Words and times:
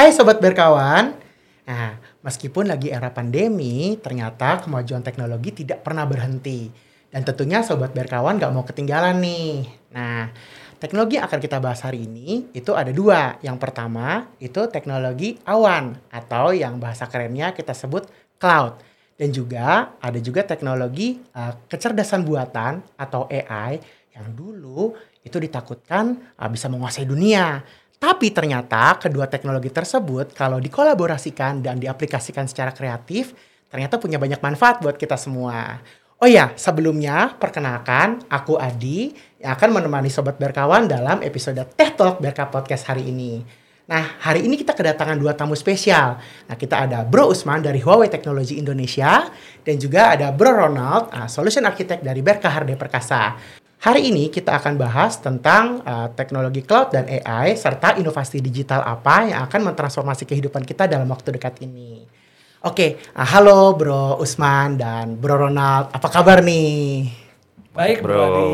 Hai 0.00 0.16
Sobat 0.16 0.40
Berkawan. 0.40 1.12
Nah, 1.68 2.00
meskipun 2.24 2.72
lagi 2.72 2.88
era 2.88 3.12
pandemi, 3.12 4.00
ternyata 4.00 4.56
kemajuan 4.64 5.04
teknologi 5.04 5.52
tidak 5.52 5.84
pernah 5.84 6.08
berhenti. 6.08 6.72
Dan 7.12 7.20
tentunya 7.20 7.60
Sobat 7.60 7.92
Berkawan 7.92 8.40
gak 8.40 8.48
mau 8.48 8.64
ketinggalan 8.64 9.20
nih. 9.20 9.68
Nah, 9.92 10.32
teknologi 10.80 11.20
yang 11.20 11.28
akan 11.28 11.40
kita 11.44 11.60
bahas 11.60 11.84
hari 11.84 12.08
ini 12.08 12.48
itu 12.56 12.72
ada 12.72 12.88
dua. 12.96 13.36
Yang 13.44 13.60
pertama 13.60 14.24
itu 14.40 14.72
teknologi 14.72 15.36
awan 15.44 15.92
atau 16.08 16.56
yang 16.56 16.80
bahasa 16.80 17.04
kerennya 17.04 17.52
kita 17.52 17.76
sebut 17.76 18.08
cloud. 18.40 18.80
Dan 19.20 19.36
juga 19.36 20.00
ada 20.00 20.16
juga 20.16 20.48
teknologi 20.48 21.20
uh, 21.36 21.68
kecerdasan 21.68 22.24
buatan 22.24 22.80
atau 22.96 23.28
AI 23.28 23.76
yang 24.16 24.32
dulu 24.32 24.96
itu 25.20 25.36
ditakutkan 25.36 26.16
uh, 26.40 26.48
bisa 26.48 26.72
menguasai 26.72 27.04
dunia. 27.04 27.60
Tapi 28.00 28.32
ternyata 28.32 28.96
kedua 28.96 29.28
teknologi 29.28 29.68
tersebut 29.68 30.32
kalau 30.32 30.56
dikolaborasikan 30.56 31.60
dan 31.60 31.76
diaplikasikan 31.76 32.48
secara 32.48 32.72
kreatif, 32.72 33.36
ternyata 33.68 34.00
punya 34.00 34.16
banyak 34.16 34.40
manfaat 34.40 34.80
buat 34.80 34.96
kita 34.96 35.20
semua. 35.20 35.76
Oh 36.16 36.24
ya, 36.24 36.56
sebelumnya 36.56 37.36
perkenalkan 37.36 38.24
aku 38.32 38.56
Adi 38.56 39.12
yang 39.36 39.52
akan 39.52 39.68
menemani 39.76 40.08
Sobat 40.08 40.40
Berkawan 40.40 40.88
dalam 40.88 41.20
episode 41.20 41.60
Teh 41.76 41.92
Talk 41.92 42.24
Berka 42.24 42.48
Podcast 42.48 42.88
hari 42.88 43.04
ini. 43.08 43.44
Nah, 43.84 44.16
hari 44.24 44.48
ini 44.48 44.56
kita 44.56 44.72
kedatangan 44.72 45.20
dua 45.20 45.36
tamu 45.36 45.52
spesial. 45.52 46.16
Nah, 46.48 46.56
kita 46.56 46.88
ada 46.88 47.04
Bro 47.04 47.36
Usman 47.36 47.60
dari 47.60 47.84
Huawei 47.84 48.08
Teknologi 48.08 48.56
Indonesia 48.56 49.28
dan 49.60 49.76
juga 49.76 50.16
ada 50.16 50.32
Bro 50.32 50.56
Ronald, 50.56 51.12
uh, 51.12 51.28
Solution 51.28 51.68
Architect 51.68 52.00
dari 52.00 52.24
Berka 52.24 52.48
Harde 52.48 52.80
Perkasa. 52.80 53.36
Hari 53.80 54.12
ini 54.12 54.28
kita 54.28 54.60
akan 54.60 54.76
bahas 54.76 55.16
tentang 55.24 55.80
uh, 55.88 56.12
teknologi 56.12 56.60
cloud 56.60 56.92
dan 56.92 57.08
AI 57.08 57.56
serta 57.56 57.96
inovasi 57.96 58.44
digital 58.44 58.84
apa 58.84 59.24
yang 59.24 59.40
akan 59.48 59.72
mentransformasi 59.72 60.28
kehidupan 60.28 60.68
kita 60.68 60.84
dalam 60.84 61.08
waktu 61.08 61.32
dekat 61.40 61.64
ini. 61.64 62.04
Oke, 62.60 63.00
uh, 63.16 63.24
halo 63.24 63.72
Bro 63.72 64.20
Usman 64.20 64.76
dan 64.76 65.16
Bro 65.16 65.48
Ronald, 65.48 65.96
apa 65.96 66.12
kabar 66.12 66.44
nih? 66.44 67.08
Baik 67.72 68.04
Bro. 68.04 68.52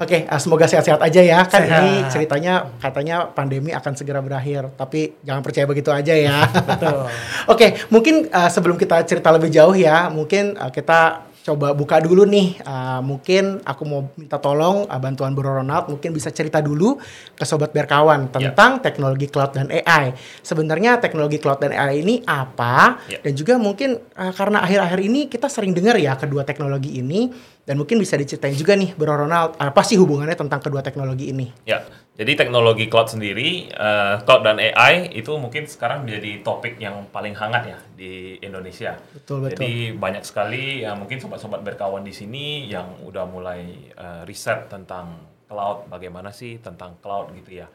Oke, 0.00 0.24
uh, 0.24 0.40
semoga 0.40 0.64
sehat-sehat 0.64 1.04
aja 1.04 1.20
ya. 1.20 1.44
Kan 1.44 1.68
sehat. 1.68 1.84
ini 1.84 1.94
ceritanya 2.08 2.72
katanya 2.80 3.28
pandemi 3.28 3.76
akan 3.76 3.92
segera 4.00 4.24
berakhir, 4.24 4.72
tapi 4.80 5.12
jangan 5.28 5.44
percaya 5.44 5.68
begitu 5.68 5.92
aja 5.92 6.16
ya. 6.16 6.48
Betul. 6.72 7.04
Oke, 7.52 7.84
mungkin 7.92 8.32
uh, 8.32 8.48
sebelum 8.48 8.80
kita 8.80 9.04
cerita 9.04 9.28
lebih 9.28 9.52
jauh 9.52 9.76
ya, 9.76 10.08
mungkin 10.08 10.56
uh, 10.56 10.72
kita 10.72 11.27
coba 11.44 11.72
buka 11.72 12.02
dulu 12.02 12.26
nih. 12.28 12.60
Uh, 12.62 13.00
mungkin 13.02 13.62
aku 13.64 13.82
mau 13.86 14.00
minta 14.14 14.36
tolong 14.36 14.84
uh, 14.86 15.00
bantuan 15.00 15.32
Bro 15.32 15.62
Ronald 15.62 15.88
mungkin 15.88 16.12
bisa 16.12 16.28
cerita 16.34 16.60
dulu 16.60 16.98
ke 17.34 17.44
sobat 17.46 17.72
berkawan 17.72 18.28
ya. 18.28 18.52
tentang 18.52 18.78
yeah. 18.78 18.84
teknologi 18.84 19.26
cloud 19.30 19.52
dan 19.54 19.66
AI. 19.72 20.12
Sebenarnya 20.44 21.00
teknologi 21.00 21.38
cloud 21.40 21.60
dan 21.62 21.72
AI 21.72 22.04
ini 22.04 22.20
apa? 22.24 23.00
Yeah. 23.08 23.22
Dan 23.24 23.32
juga 23.38 23.54
mungkin 23.56 23.96
uh, 23.96 24.32
karena 24.34 24.64
akhir-akhir 24.64 25.00
ini 25.00 25.20
kita 25.26 25.46
sering 25.48 25.72
dengar 25.72 25.96
ya 25.96 26.14
kedua 26.16 26.44
teknologi 26.44 26.98
ini 27.00 27.30
dan 27.68 27.76
mungkin 27.76 28.00
bisa 28.00 28.16
diceritain 28.16 28.56
juga 28.56 28.72
nih 28.72 28.96
Bro 28.96 29.28
Ronald, 29.28 29.60
apa 29.60 29.84
sih 29.84 30.00
hubungannya 30.00 30.32
tentang 30.32 30.64
kedua 30.64 30.80
teknologi 30.80 31.28
ini? 31.28 31.52
Ya, 31.68 31.84
jadi 32.16 32.32
teknologi 32.32 32.88
cloud 32.88 33.12
sendiri, 33.12 33.68
uh, 33.76 34.24
cloud 34.24 34.40
dan 34.40 34.56
AI 34.56 35.12
itu 35.12 35.36
mungkin 35.36 35.68
sekarang 35.68 36.08
menjadi 36.08 36.40
topik 36.40 36.80
yang 36.80 37.12
paling 37.12 37.36
hangat 37.36 37.76
ya 37.76 37.78
di 37.92 38.40
Indonesia. 38.40 38.96
Betul, 39.12 39.44
betul. 39.44 39.60
Jadi 39.60 39.92
banyak 39.92 40.24
sekali 40.24 40.80
ya 40.80 40.96
mungkin 40.96 41.20
sobat-sobat 41.20 41.60
berkawan 41.60 42.00
di 42.00 42.16
sini 42.16 42.64
yang 42.72 43.04
udah 43.04 43.28
mulai 43.28 43.92
uh, 44.00 44.24
riset 44.24 44.72
tentang 44.72 45.28
cloud, 45.44 45.92
bagaimana 45.92 46.32
sih 46.32 46.56
tentang 46.64 46.96
cloud 47.04 47.36
gitu 47.36 47.60
ya. 47.60 47.68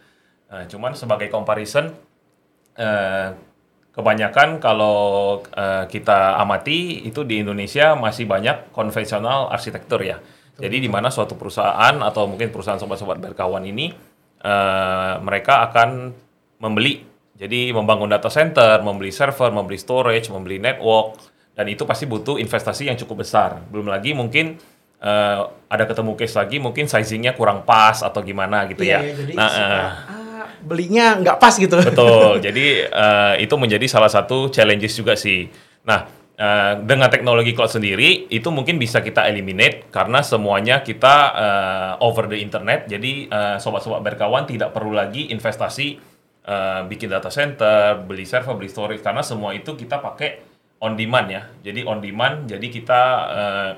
Uh, 0.50 0.66
cuman 0.66 0.98
sebagai 0.98 1.30
comparison, 1.30 1.94
uh, 2.82 3.53
kebanyakan 3.94 4.58
kalau 4.58 5.40
uh, 5.54 5.86
kita 5.86 6.42
amati 6.42 7.06
itu 7.06 7.22
di 7.22 7.46
Indonesia 7.46 7.94
masih 7.94 8.26
banyak 8.26 8.74
konvensional 8.74 9.54
arsitektur 9.54 10.02
ya. 10.02 10.18
Jadi 10.54 10.86
di 10.86 10.90
mana 10.90 11.10
suatu 11.10 11.34
perusahaan 11.34 11.98
atau 11.98 12.30
mungkin 12.30 12.54
perusahaan 12.54 12.78
sobat-sobat 12.78 13.18
berkawan 13.18 13.66
ini 13.66 13.90
uh, 14.46 15.18
mereka 15.22 15.66
akan 15.70 16.14
membeli, 16.62 17.02
jadi 17.34 17.74
membangun 17.74 18.10
data 18.10 18.30
center, 18.30 18.82
membeli 18.86 19.10
server, 19.10 19.50
membeli 19.50 19.82
storage, 19.82 20.30
membeli 20.30 20.62
network, 20.62 21.18
dan 21.58 21.66
itu 21.70 21.90
pasti 21.90 22.06
butuh 22.06 22.38
investasi 22.38 22.86
yang 22.90 22.98
cukup 22.98 23.26
besar. 23.26 23.66
Belum 23.70 23.90
lagi 23.90 24.14
mungkin 24.14 24.62
uh, 25.02 25.50
ada 25.70 25.90
ketemu 25.90 26.14
case 26.18 26.38
lagi, 26.38 26.58
mungkin 26.62 26.86
sizingnya 26.86 27.34
kurang 27.34 27.66
pas 27.66 28.06
atau 28.06 28.22
gimana 28.22 28.70
gitu 28.70 28.86
iya, 28.86 29.02
ya. 29.02 29.10
ya. 29.10 29.14
Jadi 29.26 29.34
nah, 29.34 29.50
uh, 29.50 29.90
belinya 30.64 31.20
nggak 31.20 31.38
pas 31.38 31.54
gitu. 31.60 31.76
Betul. 31.78 32.40
Jadi 32.46 32.88
uh, 32.88 33.36
itu 33.38 33.56
menjadi 33.60 33.86
salah 33.86 34.10
satu 34.10 34.48
challenges 34.50 34.96
juga 34.96 35.14
sih. 35.20 35.46
Nah, 35.84 36.08
uh, 36.40 36.74
dengan 36.82 37.12
teknologi 37.12 37.52
cloud 37.52 37.70
sendiri 37.70 38.32
itu 38.32 38.50
mungkin 38.50 38.80
bisa 38.80 39.04
kita 39.04 39.28
eliminate 39.30 39.92
karena 39.92 40.24
semuanya 40.24 40.82
kita 40.82 41.16
uh, 41.36 41.92
over 42.06 42.32
the 42.32 42.40
internet. 42.40 42.88
Jadi 42.88 43.28
uh, 43.28 43.60
sobat-sobat 43.60 44.02
berkawan 44.02 44.48
tidak 44.48 44.72
perlu 44.72 44.96
lagi 44.96 45.30
investasi 45.30 46.00
uh, 46.48 46.88
bikin 46.88 47.12
data 47.12 47.30
center, 47.30 48.02
beli 48.04 48.24
server, 48.24 48.56
beli 48.56 48.72
storage 48.72 49.04
karena 49.04 49.22
semua 49.22 49.52
itu 49.54 49.76
kita 49.76 50.00
pakai 50.00 50.54
on 50.84 50.96
demand 50.96 51.28
ya. 51.30 51.42
Jadi 51.64 51.86
on 51.86 52.00
demand. 52.04 52.48
Jadi 52.48 52.68
kita 52.72 53.02
uh, 53.30 53.72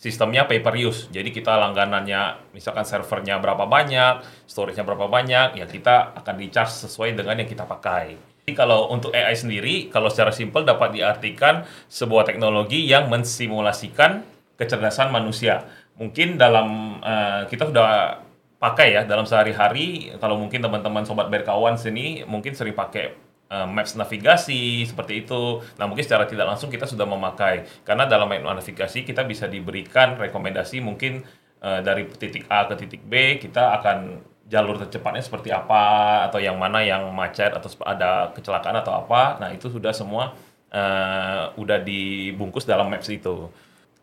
sistemnya 0.00 0.48
pay 0.48 0.64
per 0.64 0.74
use. 0.80 1.12
Jadi 1.12 1.28
kita 1.28 1.60
langganannya 1.60 2.50
misalkan 2.56 2.88
servernya 2.88 3.36
berapa 3.36 3.68
banyak, 3.68 4.24
storage-nya 4.48 4.88
berapa 4.88 5.06
banyak, 5.12 5.60
ya 5.60 5.66
kita 5.68 6.16
akan 6.16 6.34
di 6.40 6.48
charge 6.48 6.88
sesuai 6.88 7.12
dengan 7.20 7.36
yang 7.36 7.46
kita 7.46 7.68
pakai. 7.68 8.16
Jadi 8.16 8.52
kalau 8.56 8.88
untuk 8.88 9.12
AI 9.12 9.36
sendiri, 9.36 9.92
kalau 9.92 10.08
secara 10.08 10.32
simpel 10.32 10.64
dapat 10.64 10.96
diartikan 10.96 11.68
sebuah 11.92 12.24
teknologi 12.24 12.88
yang 12.88 13.12
mensimulasikan 13.12 14.24
kecerdasan 14.56 15.12
manusia. 15.12 15.68
Mungkin 16.00 16.40
dalam 16.40 16.96
uh, 17.04 17.44
kita 17.44 17.68
sudah 17.68 18.24
pakai 18.56 18.96
ya 18.96 19.02
dalam 19.04 19.28
sehari-hari, 19.28 20.16
kalau 20.16 20.40
mungkin 20.40 20.64
teman-teman 20.64 21.04
sobat 21.04 21.28
berkawan 21.28 21.76
sini 21.76 22.24
mungkin 22.24 22.56
sering 22.56 22.72
pakai 22.72 23.29
uh, 23.50 23.66
maps 23.66 23.98
navigasi 23.98 24.86
seperti 24.86 25.26
itu. 25.26 25.60
Nah, 25.76 25.84
mungkin 25.90 26.06
secara 26.06 26.24
tidak 26.24 26.46
langsung 26.46 26.70
kita 26.70 26.86
sudah 26.86 27.04
memakai 27.04 27.66
karena 27.82 28.06
dalam 28.06 28.30
map 28.30 28.62
navigasi 28.62 29.02
kita 29.02 29.26
bisa 29.26 29.50
diberikan 29.50 30.16
rekomendasi 30.16 30.78
mungkin 30.80 31.26
uh, 31.60 31.82
dari 31.82 32.06
titik 32.08 32.46
A 32.48 32.70
ke 32.70 32.74
titik 32.78 33.02
B 33.04 33.42
kita 33.42 33.76
akan 33.82 34.22
jalur 34.50 34.82
tercepatnya 34.82 35.22
seperti 35.22 35.54
apa 35.54 36.26
atau 36.26 36.42
yang 36.42 36.58
mana 36.58 36.82
yang 36.82 37.06
macet 37.14 37.54
atau 37.54 37.70
ada 37.86 38.34
kecelakaan 38.34 38.78
atau 38.82 38.94
apa. 38.98 39.38
Nah, 39.38 39.50
itu 39.54 39.70
sudah 39.70 39.94
semua 39.94 40.34
uh, 40.74 41.54
udah 41.54 41.78
dibungkus 41.82 42.66
dalam 42.66 42.90
maps 42.90 43.10
itu. 43.10 43.50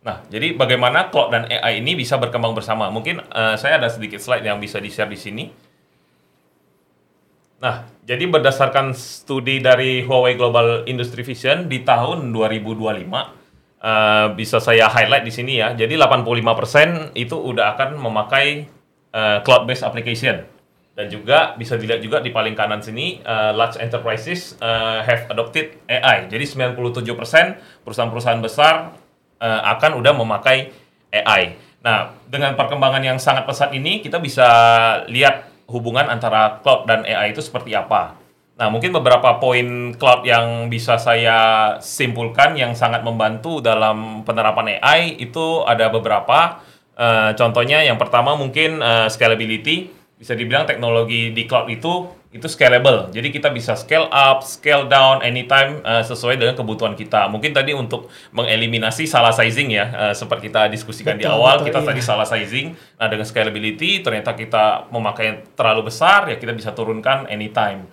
Nah, 0.08 0.24
jadi 0.32 0.56
bagaimana 0.56 1.12
cloud 1.12 1.36
dan 1.36 1.44
AI 1.52 1.84
ini 1.84 2.00
bisa 2.00 2.16
berkembang 2.16 2.56
bersama? 2.56 2.88
Mungkin 2.88 3.28
uh, 3.28 3.60
saya 3.60 3.76
ada 3.76 3.92
sedikit 3.92 4.24
slide 4.24 4.46
yang 4.46 4.56
bisa 4.56 4.80
di-share 4.80 5.12
di 5.12 5.20
sini. 5.20 5.52
Nah, 7.60 7.97
jadi 8.08 8.24
berdasarkan 8.24 8.96
studi 8.96 9.60
dari 9.60 10.00
Huawei 10.00 10.40
Global 10.40 10.88
Industry 10.88 11.28
Vision 11.28 11.68
di 11.68 11.84
tahun 11.84 12.32
2025 12.32 12.80
uh, 12.80 13.20
eh, 13.84 14.28
bisa 14.32 14.64
saya 14.64 14.88
highlight 14.88 15.28
di 15.28 15.34
sini 15.36 15.60
ya. 15.60 15.76
Jadi 15.76 16.00
85% 16.00 17.20
itu 17.20 17.36
udah 17.36 17.76
akan 17.76 18.00
memakai 18.00 18.64
uh, 19.12 19.44
cloud-based 19.44 19.84
application. 19.84 20.48
Dan 20.96 21.12
juga 21.12 21.54
bisa 21.60 21.76
dilihat 21.76 22.00
juga 22.00 22.24
di 22.24 22.32
paling 22.32 22.56
kanan 22.56 22.80
sini 22.80 23.20
uh, 23.28 23.52
large 23.52 23.76
enterprises 23.78 24.56
uh, 24.64 25.04
have 25.04 25.28
adopted 25.28 25.76
AI. 25.92 26.32
Jadi 26.32 26.48
97% 26.48 26.80
perusahaan-perusahaan 27.84 28.40
besar 28.40 28.98
uh, 29.44 29.62
akan 29.78 30.00
udah 30.00 30.16
memakai 30.16 30.72
AI. 31.12 31.60
Nah, 31.84 32.16
dengan 32.26 32.56
perkembangan 32.56 33.04
yang 33.04 33.20
sangat 33.20 33.44
pesat 33.44 33.76
ini 33.76 34.00
kita 34.00 34.18
bisa 34.18 34.48
lihat 35.12 35.57
hubungan 35.68 36.08
antara 36.08 36.64
cloud 36.64 36.88
dan 36.88 37.04
AI 37.04 37.36
itu 37.36 37.44
seperti 37.44 37.76
apa. 37.76 38.16
Nah, 38.58 38.74
mungkin 38.74 38.90
beberapa 38.90 39.38
poin 39.38 39.94
cloud 40.02 40.26
yang 40.26 40.66
bisa 40.74 40.98
saya 40.98 41.78
simpulkan 41.78 42.58
yang 42.58 42.74
sangat 42.74 43.06
membantu 43.06 43.62
dalam 43.62 44.26
penerapan 44.26 44.82
AI 44.82 45.14
itu 45.22 45.62
ada 45.62 45.94
beberapa. 45.94 46.58
Uh, 46.98 47.38
contohnya 47.38 47.86
yang 47.86 48.02
pertama 48.02 48.34
mungkin 48.34 48.82
uh, 48.82 49.06
scalability. 49.06 49.94
Bisa 50.18 50.34
dibilang 50.34 50.66
teknologi 50.66 51.30
di 51.30 51.46
cloud 51.46 51.70
itu 51.70 52.10
itu 52.28 52.48
scalable. 52.52 53.08
Jadi 53.16 53.32
kita 53.32 53.50
bisa 53.50 53.74
scale 53.74 54.12
up, 54.12 54.44
scale 54.44 54.86
down 54.92 55.24
anytime 55.24 55.80
uh, 55.82 56.04
sesuai 56.04 56.36
dengan 56.36 56.54
kebutuhan 56.60 56.94
kita. 56.94 57.32
Mungkin 57.32 57.56
tadi 57.56 57.72
untuk 57.72 58.12
mengeliminasi 58.36 59.08
salah 59.08 59.32
sizing 59.32 59.72
ya, 59.72 59.86
uh, 59.94 60.14
seperti 60.14 60.52
kita 60.52 60.68
diskusikan 60.68 61.16
betul, 61.16 61.24
di 61.24 61.26
awal, 61.32 61.56
betul, 61.62 61.68
kita 61.72 61.80
iya. 61.82 61.88
tadi 61.88 62.02
salah 62.04 62.28
sizing. 62.28 62.68
Nah, 63.00 63.08
dengan 63.08 63.26
scalability 63.26 64.04
ternyata 64.04 64.36
kita 64.36 64.92
memakai 64.92 65.48
terlalu 65.56 65.88
besar 65.88 66.28
ya 66.28 66.36
kita 66.36 66.52
bisa 66.52 66.76
turunkan 66.76 67.26
anytime. 67.32 67.88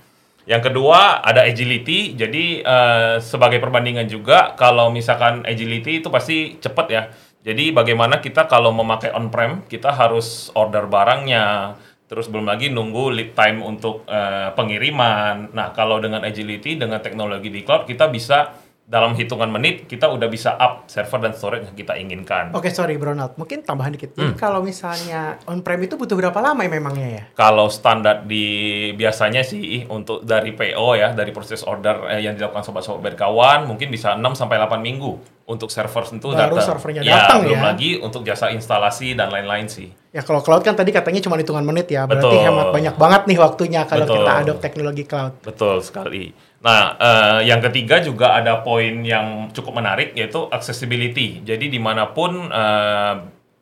Yang 0.45 0.73
kedua 0.73 1.25
ada 1.25 1.47
agility. 1.47 2.19
Jadi 2.19 2.61
uh, 2.61 3.17
sebagai 3.23 3.63
perbandingan 3.63 4.11
juga 4.11 4.53
kalau 4.59 4.93
misalkan 4.93 5.47
agility 5.49 6.05
itu 6.05 6.09
pasti 6.13 6.61
cepat 6.61 6.87
ya. 6.91 7.03
Jadi 7.45 7.77
bagaimana 7.77 8.25
kita 8.25 8.49
kalau 8.49 8.73
memakai 8.73 9.13
on-prem, 9.13 9.69
kita 9.69 9.93
harus 9.93 10.49
order 10.57 10.89
barangnya, 10.89 11.77
terus 12.05 12.29
belum 12.29 12.45
lagi 12.45 12.69
nunggu 12.69 13.11
lead 13.13 13.33
time 13.33 13.65
untuk 13.65 14.05
uh, 14.07 14.53
pengiriman. 14.53 15.51
Nah, 15.57 15.73
kalau 15.73 15.99
dengan 15.99 16.21
agility, 16.23 16.77
dengan 16.77 17.01
teknologi 17.01 17.49
di 17.49 17.65
cloud, 17.65 17.89
kita 17.89 18.13
bisa 18.13 18.65
dalam 18.85 19.17
hitungan 19.17 19.49
menit 19.49 19.89
kita 19.89 20.13
udah 20.13 20.29
bisa 20.29 20.61
up 20.61 20.85
server 20.93 21.17
dan 21.25 21.33
storage 21.33 21.65
yang 21.65 21.77
kita 21.77 21.97
inginkan. 21.97 22.53
Oke, 22.53 22.69
okay, 22.69 22.73
sorry 22.77 23.01
Bronald, 23.01 23.33
mungkin 23.41 23.65
tambahan 23.65 23.97
dikit. 23.97 24.13
Jadi 24.13 24.37
hmm. 24.37 24.39
kalau 24.39 24.61
misalnya 24.61 25.41
on-prem 25.49 25.89
itu 25.89 25.97
butuh 25.97 26.13
berapa 26.13 26.37
lama 26.45 26.61
ya 26.61 26.69
memangnya 26.69 27.09
ya? 27.09 27.23
Kalau 27.33 27.73
standar 27.73 28.29
di 28.29 28.93
biasanya 28.93 29.41
sih 29.41 29.89
untuk 29.89 30.21
dari 30.29 30.53
PO 30.53 31.01
ya, 31.01 31.17
dari 31.17 31.33
proses 31.33 31.65
order 31.65 32.13
eh, 32.13 32.21
yang 32.29 32.37
dilakukan 32.37 32.61
sobat-sobat 32.61 33.17
berkawan 33.17 33.65
mungkin 33.65 33.89
bisa 33.89 34.21
6 34.21 34.37
sampai 34.37 34.61
8 34.61 34.77
minggu 34.85 35.13
untuk 35.45 35.69
server 35.69 36.05
itu 36.09 36.29
Baru 36.33 36.57
datang. 36.57 36.65
servernya 36.65 37.03
ya, 37.05 37.29
datang 37.29 37.45
belum 37.45 37.61
ya. 37.61 37.65
lagi 37.69 37.91
untuk 38.01 38.25
jasa 38.25 38.49
instalasi 38.49 39.13
dan 39.13 39.29
lain-lain 39.29 39.69
sih. 39.69 39.93
Ya 40.09 40.25
kalau 40.25 40.41
cloud 40.41 40.65
kan 40.65 40.73
tadi 40.73 40.89
katanya 40.89 41.21
cuma 41.21 41.37
hitungan 41.37 41.61
menit 41.61 41.93
ya, 41.93 42.09
berarti 42.09 42.33
Betul. 42.33 42.47
hemat 42.49 42.69
banyak 42.73 42.95
banget 42.97 43.23
nih 43.29 43.39
waktunya 43.39 43.81
kalau 43.85 44.09
Betul. 44.09 44.17
kita 44.25 44.33
adopt 44.41 44.61
teknologi 44.65 45.05
cloud. 45.05 45.33
Betul 45.45 45.77
sekali. 45.85 46.33
Nah, 46.65 46.97
uh, 46.97 47.41
yang 47.45 47.61
ketiga 47.61 48.01
juga 48.01 48.41
ada 48.41 48.65
poin 48.65 49.05
yang 49.05 49.53
cukup 49.53 49.85
menarik 49.85 50.17
yaitu 50.17 50.49
accessibility. 50.49 51.45
Jadi 51.45 51.69
di 51.69 51.77
mana 51.77 52.09
pun 52.09 52.49
uh, 52.49 53.15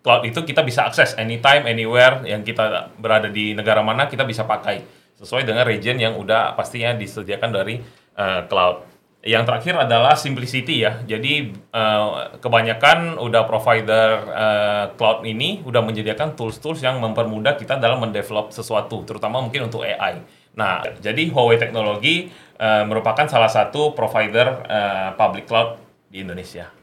cloud 0.06 0.23
itu 0.23 0.46
kita 0.46 0.62
bisa 0.62 0.87
akses 0.87 1.19
anytime, 1.19 1.67
anywhere 1.67 2.23
yang 2.23 2.46
kita 2.46 2.94
berada 2.94 3.26
di 3.26 3.58
negara 3.58 3.82
mana 3.82 4.06
kita 4.06 4.23
bisa 4.23 4.46
pakai 4.46 4.87
sesuai 5.19 5.43
dengan 5.43 5.67
region 5.67 5.99
yang 5.99 6.14
udah 6.14 6.55
pastinya 6.55 6.94
disediakan 6.94 7.50
dari 7.50 7.82
uh, 8.14 8.46
cloud. 8.46 8.91
Yang 9.22 9.44
terakhir 9.46 9.74
adalah 9.86 10.19
simplicity 10.19 10.82
ya. 10.82 10.98
Jadi 11.06 11.54
uh, 11.70 12.34
kebanyakan 12.42 13.22
udah 13.22 13.46
provider 13.46 14.06
uh, 14.26 14.84
cloud 14.98 15.22
ini 15.22 15.62
udah 15.62 15.78
menyediakan 15.78 16.34
tools-tools 16.34 16.82
yang 16.82 16.98
mempermudah 16.98 17.54
kita 17.54 17.78
dalam 17.78 18.02
mendevelop 18.02 18.50
sesuatu, 18.50 19.06
terutama 19.06 19.38
mungkin 19.38 19.70
untuk 19.70 19.86
AI. 19.86 20.26
Nah, 20.58 20.82
jadi 20.98 21.30
Huawei 21.30 21.54
Teknologi 21.54 22.34
uh, 22.58 22.82
merupakan 22.82 23.30
salah 23.30 23.46
satu 23.46 23.94
provider 23.94 24.66
uh, 24.66 25.14
public 25.14 25.46
cloud 25.46 25.78
di 26.10 26.26
Indonesia. 26.26 26.81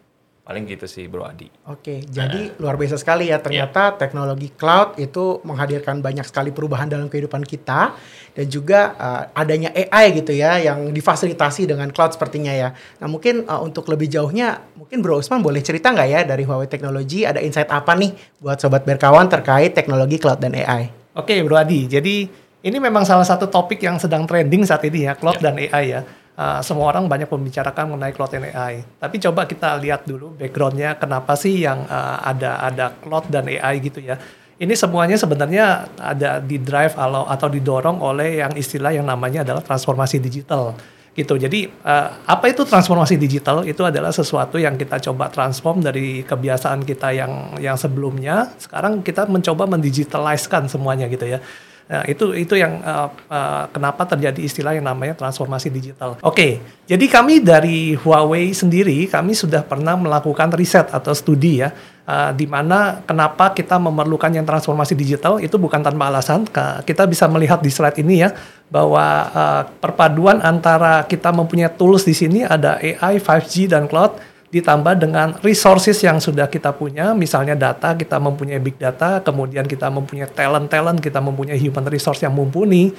Paling 0.50 0.66
gitu 0.66 0.90
sih 0.90 1.06
Bro 1.06 1.30
Adi. 1.30 1.46
Oke, 1.69 2.01
jadi 2.10 2.50
uh, 2.50 2.57
luar 2.57 2.74
biasa 2.74 2.98
sekali 2.98 3.30
ya 3.30 3.38
ternyata 3.38 3.94
yeah. 3.94 3.98
teknologi 4.01 4.50
cloud 4.50 4.98
itu 4.98 5.46
menghadirkan 5.46 6.01
banyak 6.01 6.25
sekali 6.25 6.50
perubahan 6.50 6.90
dalam 6.90 7.06
kehidupan 7.06 7.46
kita 7.46 7.94
dan 8.34 8.46
juga 8.50 8.98
uh, 8.98 9.30
adanya 9.38 9.69
AI 9.69 10.10
gitu 10.18 10.34
ya 10.34 10.57
yang 10.57 10.90
difasilitasi 10.90 11.69
dengan 11.69 11.94
cloud 11.94 12.18
sepertinya 12.18 12.50
ya. 12.50 12.74
Nah 12.98 13.06
mungkin 13.06 13.46
uh, 13.46 13.62
untuk 13.62 13.86
lebih 13.94 14.10
jauhnya 14.10 14.57
mungkin 14.74 15.06
Bro 15.06 15.22
Usman 15.22 15.46
boleh 15.46 15.62
cerita 15.62 15.94
nggak 15.94 16.10
ya 16.10 16.25
dari 16.25 16.42
Huawei 16.50 16.66
Teknologi 16.66 17.30
ada 17.30 17.38
insight 17.38 17.69
apa 17.69 17.94
nih 17.94 18.10
buat 18.42 18.57
sobat 18.57 18.90
berkawan 18.90 19.30
terkait 19.30 19.78
teknologi 19.78 20.18
cloud 20.18 20.42
dan 20.42 20.57
AI? 20.57 20.90
Oke 21.13 21.45
Bro 21.45 21.62
Adi, 21.62 21.86
jadi 21.86 22.25
ini 22.60 22.78
memang 22.81 23.06
salah 23.06 23.24
satu 23.24 23.48
topik 23.48 23.80
yang 23.80 24.02
sedang 24.02 24.25
trending 24.25 24.68
saat 24.68 24.84
ini 24.84 25.07
ya, 25.07 25.13
cloud 25.16 25.40
yeah. 25.40 25.45
dan 25.45 25.56
AI 25.62 25.84
ya. 25.94 26.02
Uh, 26.39 26.63
semua 26.63 26.88
orang 26.88 27.03
banyak 27.12 27.27
membicarakan 27.27 27.91
mengenai 27.91 28.15
cloud 28.15 28.31
dan 28.31 28.47
AI. 28.47 28.80
Tapi 28.95 29.19
coba 29.19 29.44
kita 29.44 29.75
lihat 29.75 30.07
dulu 30.07 30.39
backgroundnya 30.39 30.95
kenapa 30.95 31.36
sih 31.36 31.68
yang 31.68 31.83
uh, 31.83 32.15
ada 32.24 32.63
ada 32.63 32.95
cloud 32.95 33.27
dan 33.27 33.44
AI 33.51 33.83
gitu 33.83 34.00
ya. 34.00 34.15
Ini 34.56 34.71
semuanya 34.71 35.19
sebenarnya 35.19 35.91
ada 36.00 36.39
di 36.39 36.56
drive 36.56 36.95
atau 36.95 37.27
atau 37.27 37.47
didorong 37.51 38.00
oleh 38.00 38.39
yang 38.39 38.56
istilah 38.56 38.95
yang 38.95 39.03
namanya 39.03 39.44
adalah 39.44 39.59
transformasi 39.59 40.24
digital 40.24 40.80
gitu. 41.12 41.36
Jadi 41.36 41.68
uh, 41.68 42.07
apa 42.24 42.47
itu 42.47 42.63
transformasi 42.63 43.19
digital? 43.19 43.68
Itu 43.68 43.83
adalah 43.83 44.15
sesuatu 44.15 44.56
yang 44.56 44.80
kita 44.80 45.03
coba 45.12 45.27
transform 45.27 45.83
dari 45.83 46.24
kebiasaan 46.24 46.88
kita 46.88 47.12
yang 47.19 47.59
yang 47.59 47.75
sebelumnya. 47.75 48.47
Sekarang 48.56 49.03
kita 49.03 49.27
mencoba 49.27 49.68
mendigitaliskan 49.68 50.71
semuanya 50.71 51.12
gitu 51.12 51.27
ya. 51.27 51.44
Nah, 51.89 52.06
itu 52.06 52.38
itu 52.38 52.53
yang 52.53 52.86
uh, 52.86 53.09
uh, 53.33 53.65
kenapa 53.74 54.06
terjadi 54.06 54.38
istilah 54.45 54.77
yang 54.77 54.86
namanya 54.86 55.18
transformasi 55.18 55.74
digital. 55.74 56.21
Oke, 56.21 56.21
okay, 56.21 56.51
jadi 56.86 57.01
kami 57.09 57.41
dari 57.41 57.97
Huawei 57.97 58.53
sendiri 58.53 59.09
kami 59.09 59.33
sudah 59.33 59.65
pernah 59.65 59.97
melakukan 59.97 60.53
riset 60.53 60.86
atau 60.94 61.18
studi 61.18 61.65
ya, 61.65 61.74
uh, 62.06 62.30
di 62.30 62.45
mana 62.45 63.01
kenapa 63.01 63.57
kita 63.57 63.81
memerlukan 63.81 64.30
yang 64.30 64.45
transformasi 64.45 64.94
digital 64.94 65.41
itu 65.41 65.57
bukan 65.57 65.81
tanpa 65.81 66.13
alasan. 66.13 66.45
Kita 66.86 67.09
bisa 67.09 67.25
melihat 67.25 67.57
di 67.57 67.74
slide 67.74 67.97
ini 67.97 68.21
ya 68.21 68.38
bahwa 68.69 69.06
uh, 69.33 69.63
perpaduan 69.81 70.45
antara 70.45 71.09
kita 71.09 71.33
mempunyai 71.33 71.74
tools 71.74 72.06
di 72.06 72.13
sini 72.13 72.45
ada 72.45 72.77
AI, 72.77 73.18
5G 73.18 73.65
dan 73.65 73.89
cloud 73.89 74.13
ditambah 74.50 74.98
dengan 74.98 75.38
resources 75.46 76.01
yang 76.01 76.18
sudah 76.18 76.50
kita 76.50 76.74
punya, 76.74 77.13
misalnya 77.13 77.54
data, 77.54 77.94
kita 77.94 78.18
mempunyai 78.18 78.57
big 78.57 78.81
data, 78.81 79.22
kemudian 79.22 79.69
kita 79.69 79.94
mempunyai 79.94 80.25
talent-talent, 80.25 80.98
kita 80.98 81.22
mempunyai 81.22 81.57
human 81.62 81.86
resource 81.86 82.25
yang 82.25 82.34
mumpuni, 82.34 82.90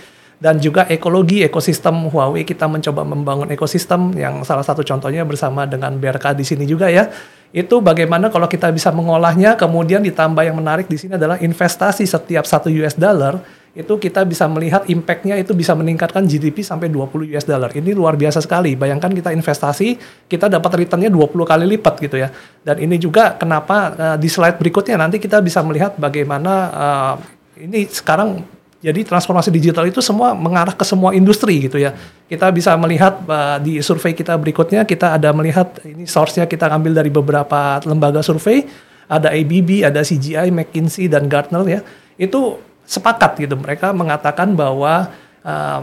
dan 0.41 0.57
juga 0.57 0.89
ekologi, 0.89 1.45
ekosistem 1.45 2.09
Huawei 2.09 2.49
kita 2.49 2.65
mencoba 2.65 3.05
membangun 3.05 3.53
ekosistem 3.53 4.17
yang 4.17 4.41
salah 4.41 4.65
satu 4.65 4.81
contohnya 4.81 5.21
bersama 5.29 5.69
dengan 5.69 5.93
BRK 6.01 6.33
di 6.33 6.49
sini 6.49 6.65
juga 6.65 6.89
ya. 6.89 7.13
Itu 7.53 7.85
bagaimana 7.85 8.33
kalau 8.33 8.49
kita 8.49 8.73
bisa 8.73 8.89
mengolahnya, 8.89 9.59
kemudian 9.61 10.01
ditambah 10.01 10.41
yang 10.41 10.57
menarik 10.57 10.89
di 10.89 10.97
sini 10.97 11.21
adalah 11.21 11.37
investasi 11.37 12.09
setiap 12.09 12.49
satu 12.49 12.73
US 12.73 12.97
dollar 12.97 13.37
itu 13.71 14.03
kita 14.03 14.27
bisa 14.27 14.51
melihat 14.51 14.83
impact-nya 14.91 15.39
itu 15.39 15.55
bisa 15.55 15.79
meningkatkan 15.79 16.27
GDP 16.27 16.67
sampai 16.67 16.91
20 16.91 17.31
US 17.31 17.47
dollar. 17.47 17.71
Ini 17.71 17.95
luar 17.95 18.19
biasa 18.19 18.43
sekali. 18.43 18.75
Bayangkan 18.75 19.15
kita 19.15 19.31
investasi, 19.31 19.95
kita 20.27 20.51
dapat 20.51 20.83
return-nya 20.83 21.07
20 21.07 21.31
kali 21.47 21.65
lipat 21.79 22.03
gitu 22.03 22.19
ya. 22.19 22.35
Dan 22.67 22.83
ini 22.83 22.99
juga 22.99 23.39
kenapa 23.39 23.95
uh, 23.95 24.17
di 24.19 24.27
slide 24.27 24.59
berikutnya 24.59 24.99
nanti 24.99 25.23
kita 25.23 25.39
bisa 25.39 25.63
melihat 25.63 25.95
bagaimana 25.95 26.53
uh, 26.75 27.15
ini 27.63 27.87
sekarang 27.87 28.43
jadi 28.81 29.07
transformasi 29.07 29.53
digital 29.53 29.87
itu 29.87 30.03
semua 30.03 30.33
mengarah 30.35 30.75
ke 30.75 30.83
semua 30.83 31.15
industri 31.15 31.71
gitu 31.71 31.79
ya. 31.79 31.95
Kita 32.27 32.51
bisa 32.51 32.75
melihat 32.75 33.23
uh, 33.23 33.63
di 33.63 33.79
survei 33.87 34.19
kita 34.19 34.35
berikutnya 34.35 34.83
kita 34.83 35.15
ada 35.15 35.31
melihat 35.31 35.79
ini 35.87 36.11
source-nya 36.11 36.51
kita 36.51 36.67
ambil 36.75 36.99
dari 36.99 37.13
beberapa 37.13 37.79
lembaga 37.87 38.19
survei, 38.19 38.67
ada 39.07 39.31
ABB, 39.31 39.87
ada 39.87 40.03
CGI, 40.03 40.51
McKinsey 40.51 41.07
dan 41.07 41.31
Gartner 41.31 41.63
ya. 41.71 41.81
Itu 42.19 42.70
sepakat 42.91 43.39
gitu. 43.39 43.55
Mereka 43.55 43.95
mengatakan 43.95 44.59
bahwa 44.59 45.15
uh, 45.47 45.81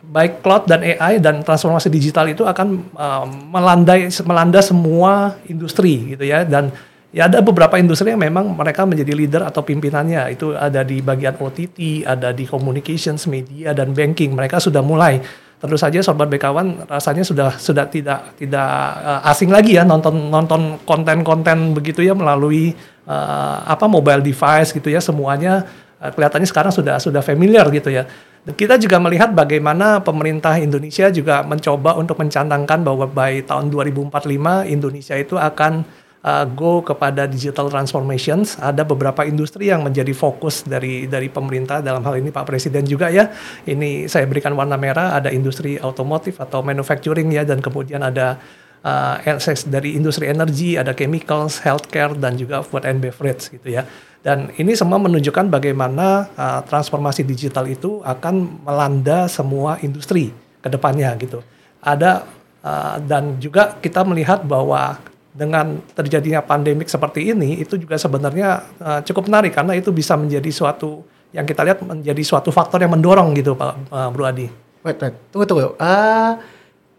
baik 0.00 0.40
cloud 0.40 0.64
dan 0.64 0.80
AI 0.80 1.20
dan 1.20 1.44
transformasi 1.44 1.92
digital 1.92 2.24
itu 2.32 2.48
akan 2.48 2.88
uh, 2.96 3.28
melandai 3.28 4.08
melanda 4.24 4.64
semua 4.64 5.36
industri 5.44 6.16
gitu 6.16 6.24
ya 6.24 6.40
dan 6.48 6.72
ya 7.12 7.28
ada 7.28 7.44
beberapa 7.44 7.76
industri 7.76 8.08
yang 8.08 8.24
memang 8.24 8.56
mereka 8.56 8.88
menjadi 8.88 9.12
leader 9.12 9.42
atau 9.44 9.60
pimpinannya 9.60 10.32
itu 10.32 10.56
ada 10.56 10.80
di 10.80 11.04
bagian 11.04 11.36
OTT, 11.36 12.08
ada 12.08 12.32
di 12.32 12.48
communications, 12.48 13.28
media 13.28 13.76
dan 13.76 13.92
banking. 13.92 14.32
Mereka 14.32 14.56
sudah 14.56 14.80
mulai 14.80 15.20
tentu 15.60 15.76
saja 15.76 16.00
sobat 16.00 16.32
bekawan 16.32 16.88
rasanya 16.88 17.20
sudah 17.20 17.60
sudah 17.60 17.84
tidak 17.84 18.32
tidak 18.40 18.70
uh, 19.04 19.28
asing 19.28 19.52
lagi 19.52 19.76
ya 19.76 19.84
nonton 19.84 20.32
nonton 20.32 20.80
konten-konten 20.88 21.76
begitu 21.76 22.00
ya 22.00 22.16
melalui 22.16 22.72
uh, 23.04 23.60
apa 23.68 23.84
mobile 23.84 24.24
device 24.24 24.72
gitu 24.72 24.88
ya 24.88 25.04
semuanya 25.04 25.68
kelihatannya 26.08 26.48
sekarang 26.48 26.72
sudah 26.72 26.96
sudah 26.96 27.20
familiar 27.20 27.68
gitu 27.68 27.92
ya. 27.92 28.08
Kita 28.40 28.80
juga 28.80 28.96
melihat 28.96 29.36
bagaimana 29.36 30.00
pemerintah 30.00 30.56
Indonesia 30.56 31.12
juga 31.12 31.44
mencoba 31.44 32.00
untuk 32.00 32.16
mencantangkan 32.16 32.80
bahwa 32.80 33.04
by 33.04 33.44
tahun 33.44 33.68
2045 33.68 34.64
Indonesia 34.64 35.12
itu 35.20 35.36
akan 35.36 35.84
uh, 36.24 36.48
go 36.48 36.80
kepada 36.80 37.28
digital 37.28 37.68
transformations. 37.68 38.56
Ada 38.56 38.84
beberapa 38.88 39.28
industri 39.28 39.68
yang 39.68 39.84
menjadi 39.84 40.16
fokus 40.16 40.64
dari 40.64 41.04
dari 41.04 41.28
pemerintah 41.28 41.84
dalam 41.84 42.00
hal 42.00 42.16
ini 42.16 42.32
Pak 42.32 42.48
Presiden 42.48 42.88
juga 42.88 43.12
ya. 43.12 43.28
Ini 43.68 44.08
saya 44.08 44.24
berikan 44.24 44.56
warna 44.56 44.80
merah 44.80 45.20
ada 45.20 45.28
industri 45.28 45.76
otomotif 45.76 46.40
atau 46.40 46.64
manufacturing 46.64 47.28
ya 47.28 47.44
dan 47.44 47.60
kemudian 47.60 48.00
ada 48.00 48.40
uh, 48.84 49.20
dari 49.68 49.96
industri 50.00 50.32
energi, 50.32 50.80
ada 50.80 50.96
chemicals, 50.96 51.60
healthcare 51.60 52.16
dan 52.16 52.40
juga 52.40 52.64
food 52.64 52.88
and 52.88 53.04
beverage 53.04 53.52
gitu 53.52 53.68
ya. 53.80 53.84
Dan 54.20 54.52
ini 54.60 54.76
semua 54.76 55.00
menunjukkan 55.00 55.48
bagaimana 55.48 56.28
uh, 56.36 56.60
transformasi 56.68 57.24
digital 57.24 57.64
itu 57.64 58.04
akan 58.04 58.60
melanda 58.68 59.24
semua 59.32 59.80
industri 59.80 60.28
ke 60.60 60.68
depannya 60.68 61.16
gitu. 61.16 61.40
Ada 61.80 62.28
uh, 62.60 63.00
dan 63.00 63.40
juga 63.40 63.80
kita 63.80 64.04
melihat 64.04 64.44
bahwa 64.44 65.00
dengan 65.32 65.80
terjadinya 65.96 66.44
pandemik 66.44 66.90
seperti 66.90 67.32
ini 67.32 67.64
itu 67.64 67.80
juga 67.80 67.96
sebenarnya 67.96 68.60
uh, 68.76 69.00
cukup 69.00 69.30
menarik 69.30 69.56
karena 69.56 69.72
itu 69.78 69.88
bisa 69.88 70.18
menjadi 70.20 70.50
suatu 70.52 71.00
yang 71.30 71.46
kita 71.46 71.62
lihat 71.62 71.80
menjadi 71.80 72.22
suatu 72.26 72.50
faktor 72.50 72.82
yang 72.82 72.92
mendorong 72.92 73.32
gitu 73.38 73.56
Pak 73.56 73.88
uh, 73.88 74.08
Bro 74.12 74.26
Adi. 74.28 74.50
Wait, 74.84 74.96
wait. 75.00 75.14
Tunggu 75.32 75.48
tunggu. 75.48 75.72
Uh, 75.80 76.36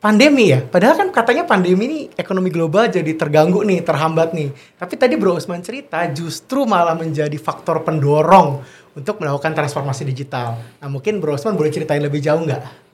pandemi 0.02 0.50
ya. 0.52 0.60
Padahal 0.66 0.98
kan 0.98 1.10
katanya 1.14 1.46
pandemi 1.46 1.84
ini 1.86 2.00
ekonomi 2.18 2.50
global 2.50 2.90
jadi 2.90 3.14
terganggu 3.14 3.62
nih, 3.62 3.86
terhambat 3.86 4.34
nih. 4.34 4.50
Tapi 4.76 4.94
tadi 4.98 5.14
Bro 5.16 5.38
Usman 5.38 5.62
cerita 5.62 6.02
justru 6.10 6.66
malah 6.66 6.98
menjadi 6.98 7.38
faktor 7.38 7.86
pendorong 7.86 8.66
untuk 8.98 9.22
melakukan 9.22 9.54
transformasi 9.54 10.04
digital. 10.04 10.58
Nah 10.82 10.90
mungkin 10.90 11.22
Bro 11.22 11.38
Usman 11.38 11.54
boleh 11.54 11.70
ceritain 11.70 12.02
lebih 12.02 12.20
jauh 12.20 12.42
nggak? 12.42 12.90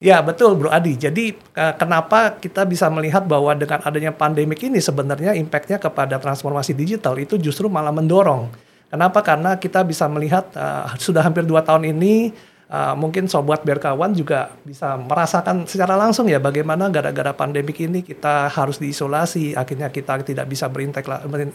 Ya 0.00 0.22
betul 0.22 0.54
Bro 0.54 0.70
Adi. 0.70 0.94
Jadi 0.94 1.34
kenapa 1.52 2.38
kita 2.38 2.62
bisa 2.62 2.86
melihat 2.88 3.26
bahwa 3.26 3.50
dengan 3.58 3.82
adanya 3.82 4.14
pandemik 4.14 4.62
ini 4.62 4.78
sebenarnya 4.78 5.34
impactnya 5.34 5.82
kepada 5.82 6.22
transformasi 6.22 6.72
digital 6.72 7.18
itu 7.18 7.34
justru 7.36 7.66
malah 7.66 7.90
mendorong 7.90 8.48
Kenapa? 8.86 9.18
Karena 9.22 9.58
kita 9.58 9.82
bisa 9.82 10.06
melihat 10.06 10.46
uh, 10.54 10.86
sudah 11.04 11.26
hampir 11.26 11.42
dua 11.42 11.62
tahun 11.66 11.90
ini 11.90 12.30
uh, 12.70 12.94
mungkin 12.98 13.30
sobat 13.30 13.62
berkawan 13.62 14.14
juga 14.14 14.54
bisa 14.66 14.98
merasakan 14.98 15.66
secara 15.66 15.94
langsung 15.94 16.26
ya 16.26 16.42
bagaimana 16.42 16.90
gara-gara 16.90 17.34
pandemik 17.34 17.78
ini 17.82 18.02
kita 18.02 18.50
harus 18.50 18.82
diisolasi, 18.82 19.54
akhirnya 19.54 19.90
kita 19.90 20.22
tidak 20.26 20.46
bisa 20.50 20.66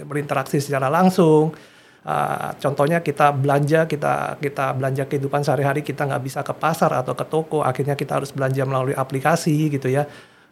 berinteraksi 0.07 0.63
secara 0.63 0.87
langsung. 0.87 1.51
Uh, 2.01 2.49
contohnya 2.57 3.05
kita 3.05 3.29
belanja, 3.29 3.85
kita 3.85 4.41
kita 4.41 4.73
belanja 4.73 5.05
kehidupan 5.05 5.45
sehari-hari 5.45 5.85
kita 5.85 6.09
nggak 6.09 6.23
bisa 6.25 6.39
ke 6.41 6.53
pasar 6.57 6.89
atau 6.97 7.13
ke 7.13 7.25
toko, 7.29 7.61
akhirnya 7.61 7.93
kita 7.93 8.17
harus 8.17 8.33
belanja 8.33 8.65
melalui 8.65 8.97
aplikasi 8.97 9.69
gitu 9.69 9.85
ya. 9.85 10.09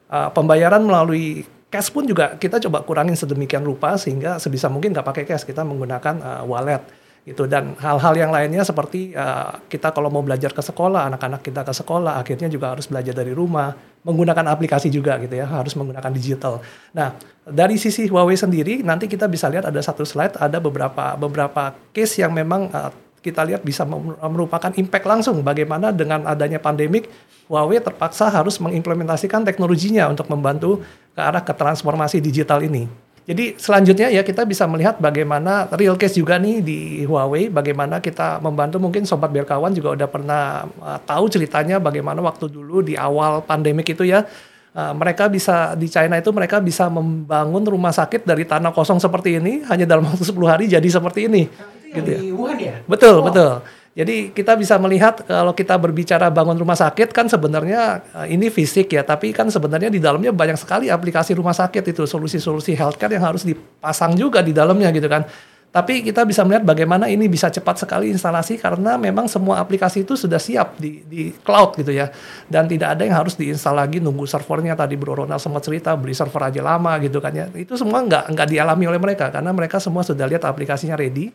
Uh, 0.10 0.30
pembayaran 0.30 0.86
melalui 0.86 1.46
cash 1.70 1.90
pun 1.94 2.06
juga 2.06 2.38
kita 2.38 2.58
coba 2.70 2.82
kurangin 2.82 3.14
sedemikian 3.14 3.62
rupa 3.62 3.94
sehingga 3.98 4.42
sebisa 4.42 4.70
mungkin 4.70 4.94
nggak 4.94 5.06
pakai 5.06 5.24
cash 5.26 5.46
kita 5.46 5.62
menggunakan 5.62 6.16
uh, 6.22 6.44
wallet 6.50 6.82
gitu 7.30 7.46
dan 7.46 7.78
hal-hal 7.78 8.14
yang 8.18 8.34
lainnya 8.34 8.66
seperti 8.66 9.14
uh, 9.14 9.62
kita 9.70 9.94
kalau 9.94 10.10
mau 10.10 10.26
belajar 10.26 10.50
ke 10.50 10.66
sekolah 10.66 11.14
anak-anak 11.14 11.46
kita 11.46 11.62
ke 11.62 11.74
sekolah 11.78 12.18
akhirnya 12.18 12.50
juga 12.50 12.74
harus 12.74 12.90
belajar 12.90 13.14
dari 13.14 13.38
rumah 13.38 13.78
menggunakan 14.02 14.50
aplikasi 14.50 14.90
juga 14.90 15.22
gitu 15.22 15.38
ya 15.38 15.46
harus 15.46 15.78
menggunakan 15.78 16.10
digital. 16.10 16.58
Nah 16.98 17.14
dari 17.46 17.78
sisi 17.78 18.10
Huawei 18.10 18.34
sendiri 18.34 18.82
nanti 18.82 19.06
kita 19.06 19.30
bisa 19.30 19.46
lihat 19.46 19.70
ada 19.70 19.78
satu 19.78 20.02
slide 20.02 20.42
ada 20.42 20.58
beberapa 20.58 21.14
beberapa 21.22 21.78
case 21.94 22.26
yang 22.26 22.34
memang 22.34 22.74
uh, 22.74 22.90
kita 23.20 23.44
lihat 23.46 23.62
bisa 23.62 23.84
merupakan 24.26 24.72
impact 24.80 25.06
langsung 25.06 25.44
bagaimana 25.44 25.92
dengan 25.92 26.24
adanya 26.26 26.58
pandemik 26.58 27.12
Huawei 27.50 27.82
terpaksa 27.82 28.30
harus 28.30 28.62
mengimplementasikan 28.62 29.42
teknologinya 29.42 30.06
untuk 30.06 30.30
membantu 30.30 30.86
ke 31.14 31.22
arah 31.22 31.42
ke 31.42 31.50
transformasi 31.50 32.22
digital 32.22 32.62
ini. 32.62 32.86
Jadi 33.30 33.62
selanjutnya 33.62 34.10
ya 34.10 34.26
kita 34.26 34.42
bisa 34.42 34.66
melihat 34.66 34.98
bagaimana 34.98 35.70
real 35.78 35.94
case 36.02 36.18
juga 36.18 36.42
nih 36.42 36.66
di 36.66 36.80
Huawei, 37.06 37.54
bagaimana 37.54 38.02
kita 38.02 38.42
membantu 38.42 38.82
mungkin 38.82 39.06
sobat 39.06 39.30
berkawan 39.30 39.70
juga 39.70 39.94
udah 39.94 40.10
pernah 40.10 40.66
uh, 40.82 40.98
tahu 41.06 41.30
ceritanya 41.30 41.78
bagaimana 41.78 42.26
waktu 42.26 42.50
dulu 42.50 42.82
di 42.82 42.98
awal 42.98 43.46
pandemik 43.46 43.86
itu 43.94 44.10
ya 44.10 44.26
uh, 44.74 44.94
mereka 44.98 45.30
bisa 45.30 45.78
di 45.78 45.86
China 45.86 46.18
itu 46.18 46.34
mereka 46.34 46.58
bisa 46.58 46.90
membangun 46.90 47.70
rumah 47.70 47.94
sakit 47.94 48.26
dari 48.26 48.50
tanah 48.50 48.74
kosong 48.74 48.98
seperti 48.98 49.38
ini 49.38 49.62
hanya 49.70 49.86
dalam 49.86 50.10
waktu 50.10 50.26
10 50.26 50.34
hari 50.50 50.66
jadi 50.66 50.90
seperti 50.90 51.30
ini. 51.30 51.46
Nah, 51.46 51.94
gitu 52.02 52.10
ya. 52.10 52.20
Wuhan 52.34 52.58
ya? 52.58 52.76
Betul, 52.90 53.22
oh. 53.22 53.30
betul. 53.30 53.62
Jadi 53.98 54.32
kita 54.32 54.54
bisa 54.54 54.78
melihat 54.78 55.26
kalau 55.26 55.52
kita 55.52 55.74
berbicara 55.76 56.30
bangun 56.30 56.56
rumah 56.56 56.78
sakit 56.78 57.10
kan 57.10 57.26
sebenarnya 57.26 58.06
eh, 58.24 58.38
ini 58.38 58.54
fisik 58.54 58.94
ya, 58.94 59.02
tapi 59.02 59.34
kan 59.34 59.50
sebenarnya 59.50 59.90
di 59.90 59.98
dalamnya 59.98 60.30
banyak 60.30 60.58
sekali 60.62 60.88
aplikasi 60.94 61.34
rumah 61.34 61.58
sakit 61.58 61.90
itu 61.90 62.06
solusi-solusi 62.06 62.78
healthcare 62.78 63.18
yang 63.18 63.26
harus 63.26 63.42
dipasang 63.44 64.14
juga 64.14 64.46
di 64.46 64.54
dalamnya 64.54 64.94
gitu 64.94 65.10
kan. 65.10 65.26
Tapi 65.70 66.02
kita 66.02 66.26
bisa 66.26 66.42
melihat 66.42 66.66
bagaimana 66.66 67.06
ini 67.14 67.30
bisa 67.30 67.46
cepat 67.54 67.86
sekali 67.86 68.10
instalasi 68.10 68.58
karena 68.58 68.98
memang 68.98 69.30
semua 69.30 69.62
aplikasi 69.62 70.02
itu 70.02 70.18
sudah 70.18 70.42
siap 70.42 70.82
di, 70.82 71.06
di 71.06 71.30
cloud 71.46 71.78
gitu 71.78 71.94
ya. 71.94 72.10
Dan 72.50 72.66
tidak 72.66 72.98
ada 72.98 73.06
yang 73.06 73.14
harus 73.22 73.38
diinstal 73.38 73.78
lagi 73.78 74.02
nunggu 74.02 74.26
servernya 74.26 74.74
tadi 74.74 74.98
Bro 74.98 75.26
Ronald 75.26 75.38
sempat 75.38 75.62
cerita 75.62 75.94
beli 75.94 76.18
server 76.18 76.50
aja 76.50 76.62
lama 76.66 76.98
gitu 76.98 77.22
kan 77.22 77.30
ya. 77.38 77.46
Itu 77.54 77.78
semua 77.78 78.02
nggak 78.02 78.34
nggak 78.34 78.48
dialami 78.50 78.86
oleh 78.90 78.98
mereka 78.98 79.30
karena 79.30 79.54
mereka 79.54 79.78
semua 79.78 80.02
sudah 80.02 80.26
lihat 80.26 80.42
aplikasinya 80.42 80.98
ready 80.98 81.30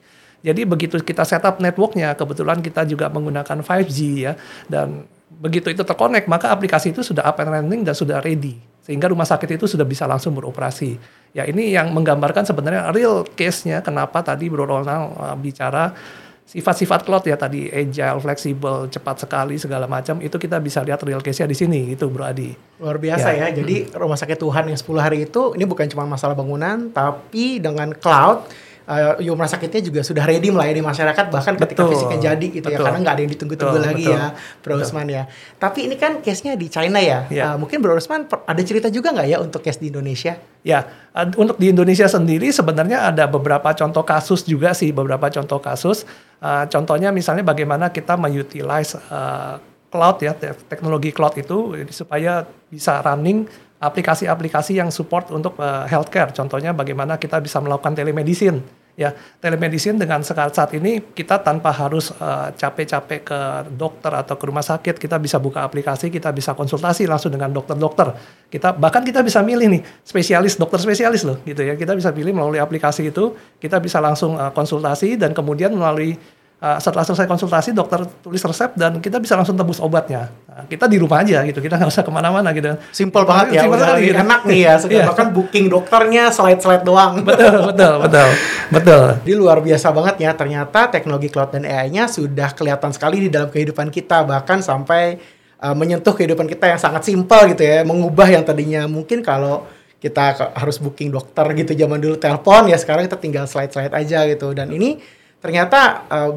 jadi 0.45 0.69
begitu 0.69 1.01
kita 1.01 1.25
setup 1.25 1.57
networknya, 1.57 2.13
kebetulan 2.13 2.61
kita 2.61 2.85
juga 2.85 3.09
menggunakan 3.09 3.65
5G 3.65 3.99
ya, 4.21 4.33
dan 4.69 5.09
begitu 5.41 5.73
itu 5.73 5.83
terkonek 5.83 6.29
maka 6.29 6.53
aplikasi 6.53 6.93
itu 6.93 7.01
sudah 7.01 7.25
up 7.25 7.41
and 7.41 7.51
running 7.51 7.83
dan 7.83 7.97
sudah 7.97 8.23
ready 8.23 8.61
sehingga 8.85 9.09
rumah 9.09 9.25
sakit 9.25 9.57
itu 9.57 9.65
sudah 9.65 9.89
bisa 9.89 10.05
langsung 10.05 10.37
beroperasi. 10.37 11.01
Ya 11.33 11.49
ini 11.49 11.73
yang 11.73 11.91
menggambarkan 11.97 12.45
sebenarnya 12.45 12.93
real 12.93 13.25
case-nya 13.25 13.81
kenapa 13.81 14.21
tadi 14.21 14.53
Bro 14.53 14.69
Ronald 14.69 15.17
uh, 15.17 15.33
bicara 15.41 15.97
sifat-sifat 16.45 17.09
cloud 17.09 17.25
ya 17.25 17.41
tadi 17.41 17.73
agile, 17.73 18.21
fleksibel, 18.21 18.93
cepat 18.93 19.25
sekali 19.25 19.57
segala 19.57 19.89
macam 19.89 20.21
itu 20.21 20.37
kita 20.37 20.61
bisa 20.61 20.85
lihat 20.85 21.01
real 21.09 21.25
case-nya 21.25 21.49
di 21.49 21.57
sini 21.57 21.97
gitu 21.97 22.13
Bro 22.13 22.29
Adi. 22.29 22.53
Luar 22.85 23.01
biasa 23.01 23.33
ya. 23.33 23.49
ya. 23.49 23.65
Jadi 23.65 23.89
hmm. 23.89 23.97
rumah 23.97 24.21
sakit 24.21 24.37
Tuhan 24.37 24.69
yang 24.69 24.77
10 24.77 25.01
hari 25.01 25.19
itu 25.25 25.57
ini 25.57 25.65
bukan 25.65 25.89
cuma 25.89 26.05
masalah 26.05 26.37
bangunan 26.37 26.93
tapi 26.93 27.65
dengan 27.65 27.89
cloud 27.97 28.53
uh, 28.89 29.17
eh, 29.21 29.29
rumah 29.29 29.49
sakitnya 29.49 29.81
juga 29.81 30.01
sudah 30.05 30.25
ready 30.25 30.53
melayani 30.53 30.85
masyarakat 30.85 31.33
bahkan 31.33 31.57
ketika 31.57 31.85
betul, 31.85 31.93
fisiknya 31.97 32.19
jadi 32.33 32.47
gitu 32.49 32.57
ya, 32.61 32.63
betul, 32.63 32.73
ya 32.73 32.87
karena 32.87 32.99
nggak 33.01 33.15
ada 33.15 33.23
yang 33.23 33.33
ditunggu-tunggu 33.33 33.79
lagi 33.81 34.05
betul, 34.05 34.17
ya 34.17 34.25
Bro 34.61 34.75
Usman 34.81 35.07
ya. 35.09 35.23
Tapi 35.57 35.79
ini 35.89 35.97
kan 35.97 36.13
case-nya 36.21 36.55
di 36.57 36.67
China 36.69 36.99
ya. 37.01 37.25
ya. 37.29 37.55
Uh, 37.55 37.57
mungkin 37.65 37.81
Bro 37.81 37.97
Usman 37.97 38.29
ada 38.29 38.63
cerita 38.65 38.89
juga 38.93 39.13
nggak 39.13 39.29
ya 39.29 39.39
untuk 39.41 39.61
case 39.65 39.81
di 39.81 39.89
Indonesia? 39.89 40.37
Ya, 40.65 40.89
uh, 41.13 41.27
untuk 41.37 41.57
di 41.57 41.73
Indonesia 41.73 42.09
sendiri 42.09 42.49
sebenarnya 42.53 43.09
ada 43.13 43.25
beberapa 43.29 43.73
contoh 43.73 44.05
kasus 44.05 44.45
juga 44.45 44.73
sih 44.77 44.93
beberapa 44.93 45.29
contoh 45.33 45.61
kasus. 45.61 46.05
Uh, 46.45 46.69
contohnya 46.69 47.09
misalnya 47.09 47.45
bagaimana 47.45 47.89
kita 47.89 48.21
mengutilize 48.21 49.01
uh, 49.09 49.57
cloud 49.89 50.19
ya 50.19 50.35
teknologi 50.67 51.15
cloud 51.15 51.39
itu 51.39 51.87
supaya 51.95 52.43
bisa 52.67 52.99
running 52.99 53.47
aplikasi-aplikasi 53.85 54.81
yang 54.81 54.89
support 54.89 55.29
untuk 55.29 55.61
uh, 55.61 55.85
healthcare. 55.85 56.33
Contohnya 56.33 56.73
bagaimana 56.73 57.21
kita 57.21 57.39
bisa 57.45 57.61
melakukan 57.61 57.93
telemedicine. 57.93 58.65
Ya, 58.95 59.11
telemedicine 59.43 59.99
dengan 59.99 60.23
saat 60.23 60.55
saat 60.55 60.71
ini 60.79 61.03
kita 61.03 61.43
tanpa 61.43 61.75
harus 61.75 62.15
uh, 62.15 62.55
capek-capek 62.55 63.21
ke 63.27 63.41
dokter 63.75 64.15
atau 64.15 64.39
ke 64.39 64.45
rumah 64.47 64.63
sakit, 64.63 65.03
kita 65.03 65.19
bisa 65.19 65.43
buka 65.43 65.67
aplikasi, 65.67 66.15
kita 66.15 66.31
bisa 66.31 66.55
konsultasi 66.55 67.03
langsung 67.11 67.35
dengan 67.35 67.51
dokter-dokter. 67.51 68.15
Kita 68.47 68.71
bahkan 68.71 69.03
kita 69.03 69.27
bisa 69.27 69.43
milih 69.43 69.67
nih 69.67 69.83
spesialis 70.07 70.55
dokter 70.55 70.79
spesialis 70.79 71.27
loh, 71.27 71.43
gitu 71.43 71.67
ya. 71.67 71.75
Kita 71.75 71.91
bisa 71.99 72.15
pilih 72.15 72.39
melalui 72.39 72.63
aplikasi 72.63 73.11
itu, 73.11 73.35
kita 73.59 73.83
bisa 73.83 73.99
langsung 73.99 74.39
uh, 74.39 74.55
konsultasi 74.55 75.19
dan 75.19 75.35
kemudian 75.35 75.75
melalui 75.75 76.15
uh, 76.61 76.79
setelah 76.79 77.03
selesai 77.03 77.27
konsultasi 77.27 77.71
dokter 77.75 78.07
tulis 78.23 78.43
resep 78.43 78.71
dan 78.79 78.99
kita 79.03 79.19
bisa 79.19 79.35
langsung 79.35 79.59
tebus 79.59 79.83
obatnya. 79.83 80.31
Nah, 80.47 80.65
kita 80.71 80.87
di 80.87 81.03
rumah 81.03 81.27
aja 81.27 81.43
gitu, 81.43 81.59
kita 81.59 81.81
nggak 81.81 81.91
usah 81.91 82.05
ke 82.07 82.13
mana-mana 82.15 82.55
gitu. 82.55 82.79
Simpel 82.95 83.27
banget 83.27 83.59
ya, 83.59 83.63
Simple 83.67 83.81
sekali, 83.83 84.03
gitu. 84.07 84.23
enak 84.23 84.41
nih 84.47 84.61
ya. 84.63 84.75
Sudah 84.83 84.95
yeah. 84.95 85.07
bahkan 85.11 85.29
booking 85.35 85.67
dokternya 85.67 86.25
slide-slide 86.31 86.85
doang. 86.87 87.27
Betul, 87.27 87.75
betul, 87.75 87.95
betul, 88.07 88.29
betul. 88.71 89.05
Di 89.27 89.35
luar 89.35 89.59
biasa 89.59 89.91
banget 89.91 90.17
ya. 90.23 90.31
Ternyata 90.37 90.93
teknologi 90.95 91.29
cloud 91.33 91.51
dan 91.51 91.67
AI-nya 91.67 92.07
sudah 92.07 92.55
kelihatan 92.55 92.95
sekali 92.95 93.27
di 93.27 93.29
dalam 93.33 93.51
kehidupan 93.51 93.91
kita, 93.91 94.23
bahkan 94.23 94.63
sampai 94.63 95.19
uh, 95.59 95.75
menyentuh 95.75 96.15
kehidupan 96.15 96.47
kita 96.47 96.71
yang 96.71 96.81
sangat 96.81 97.03
simpel 97.03 97.51
gitu 97.51 97.67
ya, 97.67 97.83
mengubah 97.83 98.31
yang 98.31 98.47
tadinya 98.47 98.87
mungkin 98.87 99.27
kalau 99.27 99.67
kita 100.05 100.53
harus 100.53 100.77
booking 100.77 101.09
dokter 101.09 101.49
gitu 101.57 101.73
zaman 101.73 101.97
dulu 101.97 102.21
telepon 102.21 102.69
ya 102.69 102.77
sekarang 102.77 103.09
kita 103.09 103.17
tinggal 103.17 103.49
slide-slide 103.49 103.97
aja 103.97 104.29
gitu 104.29 104.53
dan 104.53 104.69
ini 104.69 105.01
ternyata 105.45 106.09
uh, 106.09 106.33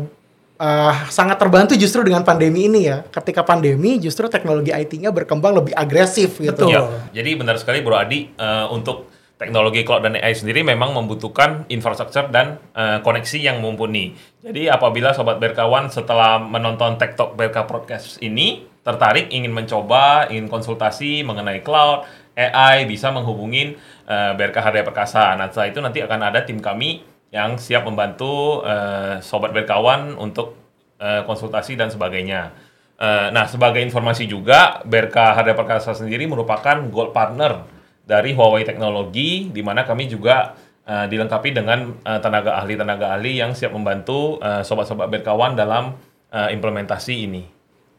uh, 0.60 0.96
sangat 1.08 1.40
terbantu 1.40 1.80
justru 1.80 2.04
dengan 2.04 2.28
pandemi 2.28 2.68
ini 2.68 2.92
ya. 2.92 3.08
Ketika 3.08 3.48
pandemi 3.48 3.96
justru 4.04 4.28
teknologi 4.28 4.76
IT-nya 4.76 5.16
berkembang 5.16 5.56
lebih 5.56 5.72
agresif 5.72 6.44
gitu. 6.44 6.68
Ya, 6.68 6.92
jadi 7.16 7.40
benar 7.40 7.56
sekali 7.56 7.80
Bro 7.80 7.96
Adi 7.96 8.28
uh, 8.36 8.68
untuk 8.76 9.08
teknologi 9.38 9.86
cloud 9.86 10.02
dan 10.02 10.18
AI 10.18 10.34
sendiri 10.34 10.66
memang 10.66 10.98
membutuhkan 10.98 11.70
infrastruktur 11.70 12.28
dan 12.34 12.58
uh, 12.74 13.00
koneksi 13.06 13.38
yang 13.38 13.58
mumpuni. 13.62 14.18
Jadi 14.42 14.66
apabila 14.68 15.14
sobat 15.14 15.38
berkawan 15.38 15.94
setelah 15.94 16.42
menonton 16.42 16.98
TikTok 16.98 17.38
Berka 17.38 17.70
Podcast 17.70 18.18
ini 18.20 18.66
tertarik 18.82 19.30
ingin 19.30 19.54
mencoba, 19.54 20.26
ingin 20.34 20.50
konsultasi 20.50 21.22
mengenai 21.22 21.62
cloud, 21.62 22.10
AI 22.34 22.90
bisa 22.90 23.14
menghubungin 23.14 23.78
uh, 24.10 24.34
Berka 24.34 24.62
Hardaya 24.62 24.86
Perkasa. 24.86 25.38
Nah, 25.38 25.54
setelah 25.54 25.70
itu 25.70 25.80
nanti 25.86 26.00
akan 26.02 26.20
ada 26.34 26.42
tim 26.42 26.58
kami 26.58 27.17
yang 27.32 27.60
siap 27.60 27.84
membantu 27.84 28.64
uh, 28.64 29.20
sobat 29.20 29.52
berkawan 29.52 30.16
untuk 30.16 30.56
uh, 31.00 31.28
konsultasi 31.28 31.76
dan 31.76 31.92
sebagainya. 31.92 32.56
Uh, 32.98 33.30
nah, 33.30 33.46
sebagai 33.46 33.84
informasi 33.84 34.26
juga, 34.26 34.82
Berka 34.88 35.36
Harda 35.36 35.54
Perkasa 35.54 35.94
sendiri 35.94 36.26
merupakan 36.26 36.82
gold 36.90 37.14
partner 37.14 37.68
dari 38.08 38.34
Huawei 38.34 38.64
Teknologi, 38.64 39.52
di 39.52 39.62
mana 39.62 39.84
kami 39.84 40.08
juga 40.08 40.56
uh, 40.88 41.06
dilengkapi 41.06 41.52
dengan 41.52 41.94
uh, 42.02 42.20
tenaga 42.24 42.58
ahli-tenaga 42.58 43.14
ahli 43.20 43.38
yang 43.38 43.52
siap 43.52 43.76
membantu 43.76 44.40
uh, 44.40 44.64
sobat-sobat 44.64 45.12
berkawan 45.12 45.54
dalam 45.54 46.00
uh, 46.32 46.50
implementasi 46.50 47.28
ini. 47.28 47.57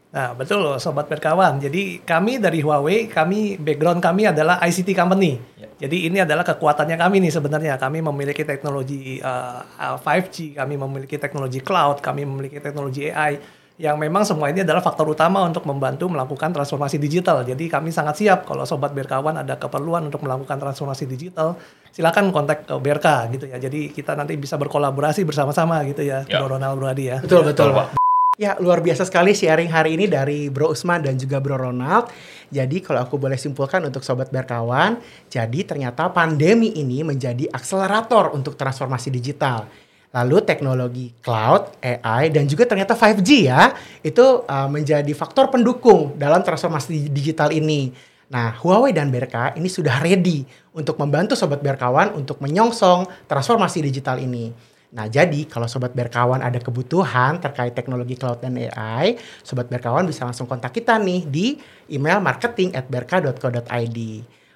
Nah, 0.09 0.33
betul 0.33 0.65
loh 0.65 0.81
Sobat 0.81 1.05
Berkawan. 1.05 1.61
Jadi 1.61 2.01
kami 2.01 2.41
dari 2.41 2.65
Huawei, 2.65 3.05
kami 3.05 3.61
background 3.61 4.01
kami 4.01 4.25
adalah 4.25 4.57
ICT 4.57 4.97
company. 4.97 5.37
Ya. 5.53 5.85
Jadi 5.85 6.09
ini 6.09 6.17
adalah 6.17 6.41
kekuatannya 6.41 6.97
kami 6.97 7.21
nih 7.21 7.33
sebenarnya. 7.33 7.77
Kami 7.77 8.01
memiliki 8.01 8.41
teknologi 8.41 9.21
uh, 9.21 9.61
5G, 10.01 10.57
kami 10.57 10.81
memiliki 10.81 11.21
teknologi 11.21 11.61
cloud, 11.61 12.01
kami 12.01 12.25
memiliki 12.25 12.57
teknologi 12.57 13.13
AI 13.13 13.59
yang 13.79 13.95
memang 13.95 14.27
semua 14.27 14.51
ini 14.51 14.59
adalah 14.59 14.83
faktor 14.83 15.07
utama 15.07 15.39
untuk 15.47 15.63
membantu 15.63 16.11
melakukan 16.11 16.51
transformasi 16.51 16.99
digital. 16.99 17.47
Jadi 17.47 17.71
kami 17.71 17.95
sangat 17.95 18.19
siap 18.19 18.43
kalau 18.43 18.67
Sobat 18.67 18.91
Berkawan 18.91 19.39
ada 19.39 19.55
keperluan 19.55 20.11
untuk 20.11 20.19
melakukan 20.25 20.59
transformasi 20.59 21.07
digital, 21.07 21.55
silakan 21.93 22.35
kontak 22.35 22.67
ke 22.67 22.75
Berka 22.75 23.29
gitu 23.31 23.47
ya. 23.47 23.55
Jadi 23.55 23.95
kita 23.95 24.19
nanti 24.19 24.35
bisa 24.35 24.59
berkolaborasi 24.59 25.23
bersama-sama 25.23 25.79
gitu 25.87 26.03
ya, 26.03 26.27
ya. 26.27 26.43
Ronald 26.43 26.75
Brady 26.75 27.07
ya. 27.07 27.17
Betul, 27.23 27.47
betul, 27.47 27.71
Pak. 27.71 27.98
Ya, 28.39 28.55
luar 28.55 28.79
biasa 28.79 29.03
sekali 29.03 29.35
sharing 29.35 29.67
hari 29.67 29.99
ini 29.99 30.07
dari 30.07 30.47
Bro 30.47 30.71
Usman 30.71 31.03
dan 31.03 31.19
juga 31.19 31.43
Bro 31.43 31.59
Ronald. 31.59 32.07
Jadi 32.47 32.79
kalau 32.79 33.03
aku 33.03 33.19
boleh 33.19 33.35
simpulkan 33.35 33.83
untuk 33.83 33.99
Sobat 33.99 34.31
Berkawan, 34.31 34.95
jadi 35.27 35.67
ternyata 35.67 36.07
pandemi 36.07 36.71
ini 36.71 37.03
menjadi 37.03 37.51
akselerator 37.51 38.31
untuk 38.31 38.55
transformasi 38.55 39.11
digital. 39.11 39.67
Lalu 40.15 40.39
teknologi 40.47 41.11
cloud, 41.19 41.83
AI, 41.83 42.31
dan 42.31 42.47
juga 42.47 42.63
ternyata 42.63 42.95
5G 42.95 43.51
ya, 43.51 43.75
itu 44.07 44.23
uh, 44.47 44.71
menjadi 44.71 45.11
faktor 45.11 45.51
pendukung 45.51 46.15
dalam 46.15 46.39
transformasi 46.39 47.11
digital 47.11 47.51
ini. 47.51 47.91
Nah, 48.31 48.55
Huawei 48.55 48.95
dan 48.95 49.11
BRK 49.11 49.59
ini 49.59 49.67
sudah 49.67 49.99
ready 49.99 50.47
untuk 50.71 50.95
membantu 50.95 51.35
Sobat 51.35 51.59
Berkawan 51.59 52.15
untuk 52.15 52.39
menyongsong 52.39 53.03
transformasi 53.27 53.83
digital 53.83 54.15
ini. 54.23 54.78
Nah, 54.89 55.05
jadi 55.05 55.45
kalau 55.45 55.69
Sobat 55.69 55.93
Berkawan 55.93 56.41
ada 56.41 56.57
kebutuhan 56.57 57.37
terkait 57.37 57.77
teknologi 57.77 58.17
cloud 58.17 58.41
dan 58.41 58.57
AI, 58.57 59.21
Sobat 59.45 59.69
Berkawan 59.69 60.09
bisa 60.09 60.25
langsung 60.25 60.49
kontak 60.49 60.73
kita 60.73 60.97
nih 60.97 61.29
di 61.29 61.61
email 61.93 62.17
marketing 62.17 62.73
at 62.73 62.89
berka.co.id. 62.89 63.99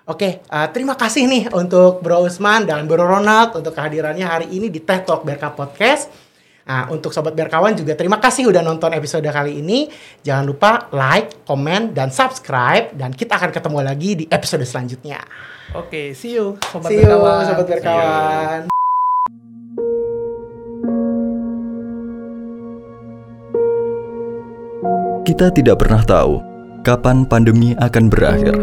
Oke, 0.04 0.44
uh, 0.52 0.68
terima 0.74 1.00
kasih 1.00 1.30
nih 1.30 1.44
untuk 1.54 2.04
Bro 2.04 2.28
Usman 2.28 2.68
dan 2.68 2.90
Bro 2.90 3.08
Ronald 3.08 3.56
untuk 3.56 3.72
kehadirannya 3.72 4.26
hari 4.26 4.48
ini 4.52 4.68
di 4.68 4.82
Tech 4.82 5.06
Talk 5.06 5.24
Berka 5.24 5.54
Podcast. 5.54 6.12
Nah, 6.64 6.88
untuk 6.92 7.12
Sobat 7.12 7.36
Berkawan 7.36 7.76
juga 7.76 7.94
terima 7.94 8.18
kasih 8.20 8.48
udah 8.48 8.64
nonton 8.66 8.92
episode 8.96 9.24
kali 9.30 9.64
ini. 9.64 9.88
Jangan 10.24 10.44
lupa 10.44 10.92
like, 10.92 11.46
komen, 11.48 11.94
dan 11.96 12.12
subscribe. 12.12 12.92
Dan 12.96 13.12
kita 13.14 13.36
akan 13.36 13.52
ketemu 13.52 13.80
lagi 13.84 14.10
di 14.24 14.26
episode 14.28 14.64
selanjutnya. 14.64 15.24
Oke, 15.76 16.12
see 16.18 16.36
you 16.36 16.60
Sobat 16.72 16.90
See 16.92 17.00
you, 17.00 17.08
Berkawan. 17.08 17.44
Sobat 17.48 17.68
Berkawan. 17.68 18.83
Kita 25.24 25.48
tidak 25.56 25.80
pernah 25.80 26.04
tahu 26.04 26.44
kapan 26.84 27.24
pandemi 27.24 27.72
akan 27.80 28.12
berakhir. 28.12 28.60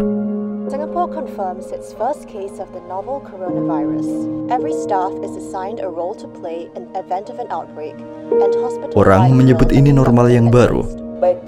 Singapore 0.69 1.09
confirms 1.09 1.73
its 1.73 1.89
first 1.97 2.29
case 2.29 2.61
of 2.61 2.69
the 2.77 2.85
novel 2.85 3.17
coronavirus. 3.25 4.05
Every 4.53 4.77
staff 4.77 5.09
is 5.25 5.33
assigned 5.33 5.81
a 5.81 5.89
role 5.89 6.13
to 6.21 6.29
play 6.29 6.69
in 6.77 6.85
event 6.93 7.33
of 7.33 7.41
an 7.41 7.49
outbreak, 7.49 7.97
and 8.29 8.53
hospital 8.61 8.93
Orang 8.93 9.41
menyebut 9.41 9.73
ini 9.73 9.89
normal 9.89 10.29
yang 10.29 10.53
baru, 10.53 10.85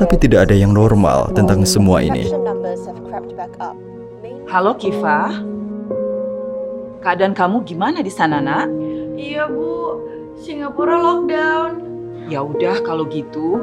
tapi 0.02 0.18
tidak 0.18 0.50
ada 0.50 0.58
yang 0.58 0.74
normal 0.74 1.30
tentang 1.38 1.62
semua 1.62 2.02
ini. 2.02 2.34
Halo 4.50 4.74
Kifa. 4.82 5.30
Keadaan 7.06 7.38
kamu 7.38 7.62
gimana 7.70 8.02
di 8.02 8.10
sana, 8.10 8.42
Nak? 8.42 8.66
Iya, 9.14 9.46
Bu. 9.46 9.94
Singapura 10.42 10.98
lockdown. 10.98 11.86
Ya 12.34 12.42
udah 12.42 12.82
kalau 12.82 13.06
gitu, 13.14 13.62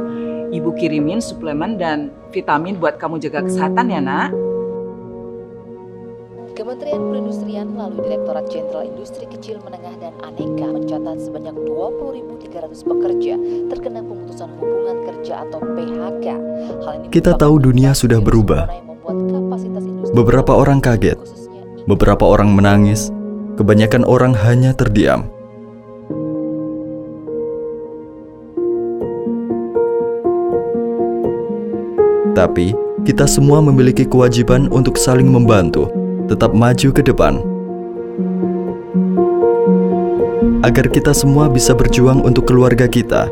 Ibu 0.50 0.74
kirimin 0.74 1.22
suplemen 1.22 1.78
dan 1.78 2.10
vitamin 2.34 2.74
buat 2.74 2.98
kamu 2.98 3.22
jaga 3.22 3.46
kesehatan 3.46 3.86
ya, 3.86 4.02
Nak. 4.02 4.34
Kementerian 6.58 6.98
Perindustrian 7.06 7.70
melalui 7.70 8.02
Direktorat 8.02 8.50
Jenderal 8.50 8.82
Industri 8.82 9.30
Kecil 9.30 9.62
Menengah 9.62 9.94
dan 10.02 10.12
Aneka 10.26 10.66
mencatat 10.74 11.22
sebanyak 11.22 11.54
20.300 11.54 12.66
pekerja 12.82 13.34
terkena 13.70 14.02
pemutusan 14.02 14.50
hubungan 14.58 14.98
kerja 15.06 15.46
atau 15.46 15.62
PHK. 15.62 16.26
Hal 16.82 16.92
ini 16.98 17.06
Kita 17.14 17.38
tahu 17.38 17.54
dunia 17.62 17.94
sudah 17.94 18.18
berubah. 18.18 18.66
Beberapa 20.10 20.52
orang 20.58 20.82
kaget, 20.82 21.16
beberapa 21.86 22.26
orang 22.26 22.50
menangis, 22.50 23.14
kebanyakan 23.54 24.02
orang 24.02 24.34
hanya 24.34 24.74
terdiam. 24.74 25.30
Tapi, 32.40 32.72
kita 33.04 33.28
semua 33.28 33.60
memiliki 33.60 34.08
kewajiban 34.08 34.72
untuk 34.72 34.96
saling 34.96 35.28
membantu, 35.28 35.92
tetap 36.24 36.56
maju 36.56 36.88
ke 36.88 37.04
depan. 37.04 37.36
Agar 40.64 40.88
kita 40.88 41.12
semua 41.12 41.52
bisa 41.52 41.76
berjuang 41.76 42.24
untuk 42.24 42.48
keluarga 42.48 42.88
kita. 42.88 43.28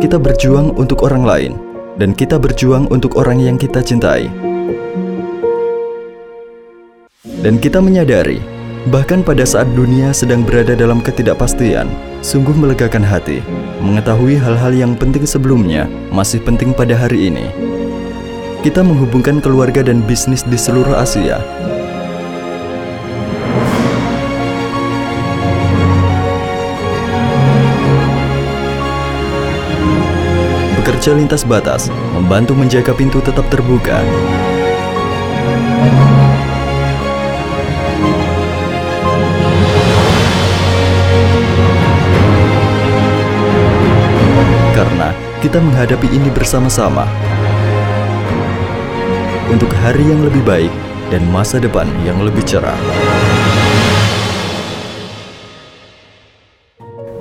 Kita 0.00 0.16
berjuang 0.16 0.72
untuk 0.80 1.04
orang 1.04 1.28
lain, 1.28 1.52
dan 2.00 2.16
kita 2.16 2.40
berjuang 2.40 2.88
untuk 2.88 3.20
orang 3.20 3.36
yang 3.36 3.60
kita 3.60 3.84
cintai. 3.84 4.32
Dan 7.44 7.60
kita 7.60 7.84
menyadari, 7.84 8.40
bahkan 8.86 9.18
pada 9.26 9.42
saat 9.42 9.66
dunia 9.74 10.14
sedang 10.14 10.46
berada 10.46 10.78
dalam 10.78 11.02
ketidakpastian, 11.02 11.90
sungguh 12.22 12.54
melegakan 12.54 13.02
hati 13.02 13.42
mengetahui 13.82 14.38
hal-hal 14.38 14.72
yang 14.72 14.92
penting 14.94 15.26
sebelumnya 15.26 15.90
masih 16.14 16.38
penting 16.42 16.70
pada 16.70 16.94
hari 16.94 17.28
ini. 17.28 17.50
Kita 18.62 18.82
menghubungkan 18.82 19.38
keluarga 19.42 19.82
dan 19.82 20.02
bisnis 20.02 20.42
di 20.42 20.58
seluruh 20.58 20.94
Asia. 20.94 21.38
Bekerja 30.82 31.14
lintas 31.14 31.42
batas, 31.42 31.90
membantu 32.14 32.54
menjaga 32.54 32.94
pintu 32.94 33.18
tetap 33.22 33.46
terbuka. 33.50 34.02
Kita 45.56 45.72
menghadapi 45.72 46.12
ini 46.12 46.28
bersama-sama 46.36 47.08
untuk 49.48 49.72
hari 49.80 50.04
yang 50.04 50.20
lebih 50.20 50.44
baik 50.44 50.68
dan 51.08 51.24
masa 51.32 51.56
depan 51.56 51.88
yang 52.04 52.20
lebih 52.20 52.44
cerah. 52.44 52.76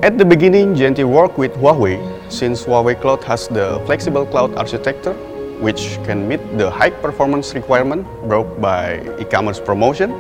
At 0.03 0.19
the 0.19 0.27
beginning, 0.27 0.75
GNT 0.75 1.07
worked 1.07 1.39
with 1.39 1.55
Huawei 1.63 1.95
since 2.27 2.67
Huawei 2.67 2.99
Cloud 2.99 3.23
has 3.23 3.47
the 3.47 3.79
flexible 3.87 4.27
cloud 4.27 4.51
architecture 4.59 5.15
which 5.63 5.95
can 6.03 6.27
meet 6.27 6.43
the 6.59 6.67
high 6.67 6.91
performance 6.91 7.55
requirement 7.55 8.03
brought 8.27 8.51
by 8.59 8.99
e-commerce 9.15 9.63
promotion. 9.63 10.11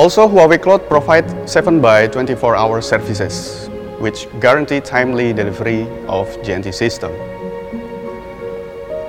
Also, 0.00 0.24
Huawei 0.24 0.56
Cloud 0.56 0.88
provides 0.88 1.28
7 1.44 1.76
by 1.76 2.08
24 2.08 2.56
hour 2.56 2.80
services 2.80 3.68
which 4.02 4.26
guarantee 4.40 4.80
timely 4.80 5.32
delivery 5.32 5.82
of 6.08 6.26
GNT 6.42 6.74
system. 6.74 7.12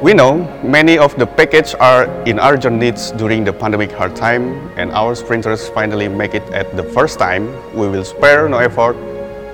We 0.04 0.14
know 0.14 0.44
many 0.64 0.98
of 0.98 1.18
the 1.18 1.26
packages 1.26 1.74
are 1.76 2.06
in 2.26 2.40
urgent 2.40 2.78
needs 2.78 3.12
during 3.12 3.44
the 3.44 3.54
pandemic 3.54 3.92
hard 3.92 4.16
time 4.16 4.44
and 4.78 4.92
our 4.92 5.16
sprinters 5.16 5.68
finally 5.70 6.08
make 6.08 6.36
it 6.36 6.44
at 6.52 6.76
the 6.76 6.84
first 6.84 7.18
time. 7.18 7.48
We 7.74 7.88
will 7.88 8.04
spare 8.04 8.48
no 8.50 8.60
effort 8.60 8.96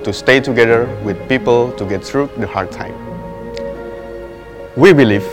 to 0.04 0.12
stay 0.12 0.40
together 0.40 0.84
with 1.04 1.16
people 1.28 1.72
to 1.72 1.84
get 1.86 2.04
through 2.04 2.30
the 2.36 2.46
hard 2.46 2.70
time. 2.70 2.94
We 4.76 4.92
believe 4.92 5.26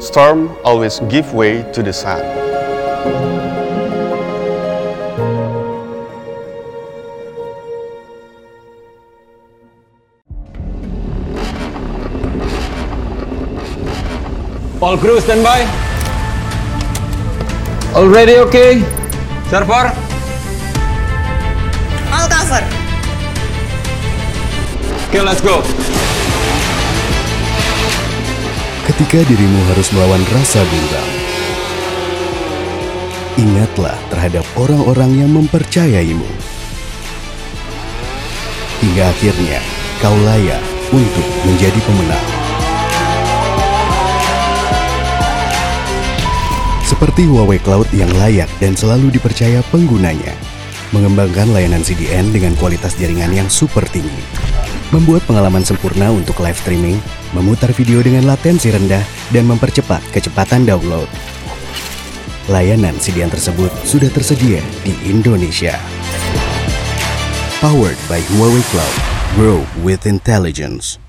storm 0.00 0.56
always 0.64 1.00
give 1.10 1.34
way 1.34 1.70
to 1.72 1.82
the 1.82 1.92
sun. 1.92 3.31
All 14.82 14.98
crew 14.98 15.22
standby. 15.22 15.62
Already 17.94 18.42
okay? 18.42 18.82
Server? 19.46 19.94
All 22.10 22.26
cover. 22.26 22.66
Okay, 25.06 25.22
let's 25.22 25.38
go. 25.38 25.62
Ketika 28.90 29.22
dirimu 29.22 29.62
harus 29.70 29.86
melawan 29.94 30.26
rasa 30.34 30.66
bimbang, 30.66 31.10
ingatlah 33.38 33.94
terhadap 34.10 34.42
orang-orang 34.58 35.14
yang 35.14 35.30
mempercayaimu. 35.30 36.26
Hingga 38.82 39.14
akhirnya 39.14 39.62
kau 40.02 40.18
layak 40.26 40.58
untuk 40.90 41.26
menjadi 41.46 41.78
pemenang. 41.86 42.41
Seperti 47.02 47.26
Huawei 47.26 47.58
Cloud 47.58 47.90
yang 47.90 48.06
layak 48.14 48.46
dan 48.62 48.78
selalu 48.78 49.10
dipercaya 49.10 49.58
penggunanya, 49.74 50.38
mengembangkan 50.94 51.50
layanan 51.50 51.82
CDN 51.82 52.30
dengan 52.30 52.54
kualitas 52.54 52.94
jaringan 52.94 53.34
yang 53.34 53.50
super 53.50 53.82
tinggi, 53.90 54.22
membuat 54.94 55.26
pengalaman 55.26 55.66
sempurna 55.66 56.14
untuk 56.14 56.38
live 56.38 56.54
streaming, 56.54 57.02
memutar 57.34 57.74
video 57.74 58.06
dengan 58.06 58.30
latensi 58.30 58.70
rendah, 58.70 59.02
dan 59.34 59.50
mempercepat 59.50 59.98
kecepatan 60.14 60.62
download. 60.62 61.10
Layanan 62.46 62.94
CDN 63.02 63.34
tersebut 63.34 63.74
sudah 63.82 64.06
tersedia 64.14 64.62
di 64.86 64.94
Indonesia. 65.02 65.74
Powered 67.58 67.98
by 68.06 68.22
Huawei 68.38 68.62
Cloud. 68.70 68.96
Grow 69.34 69.66
with 69.82 70.06
intelligence. 70.06 71.01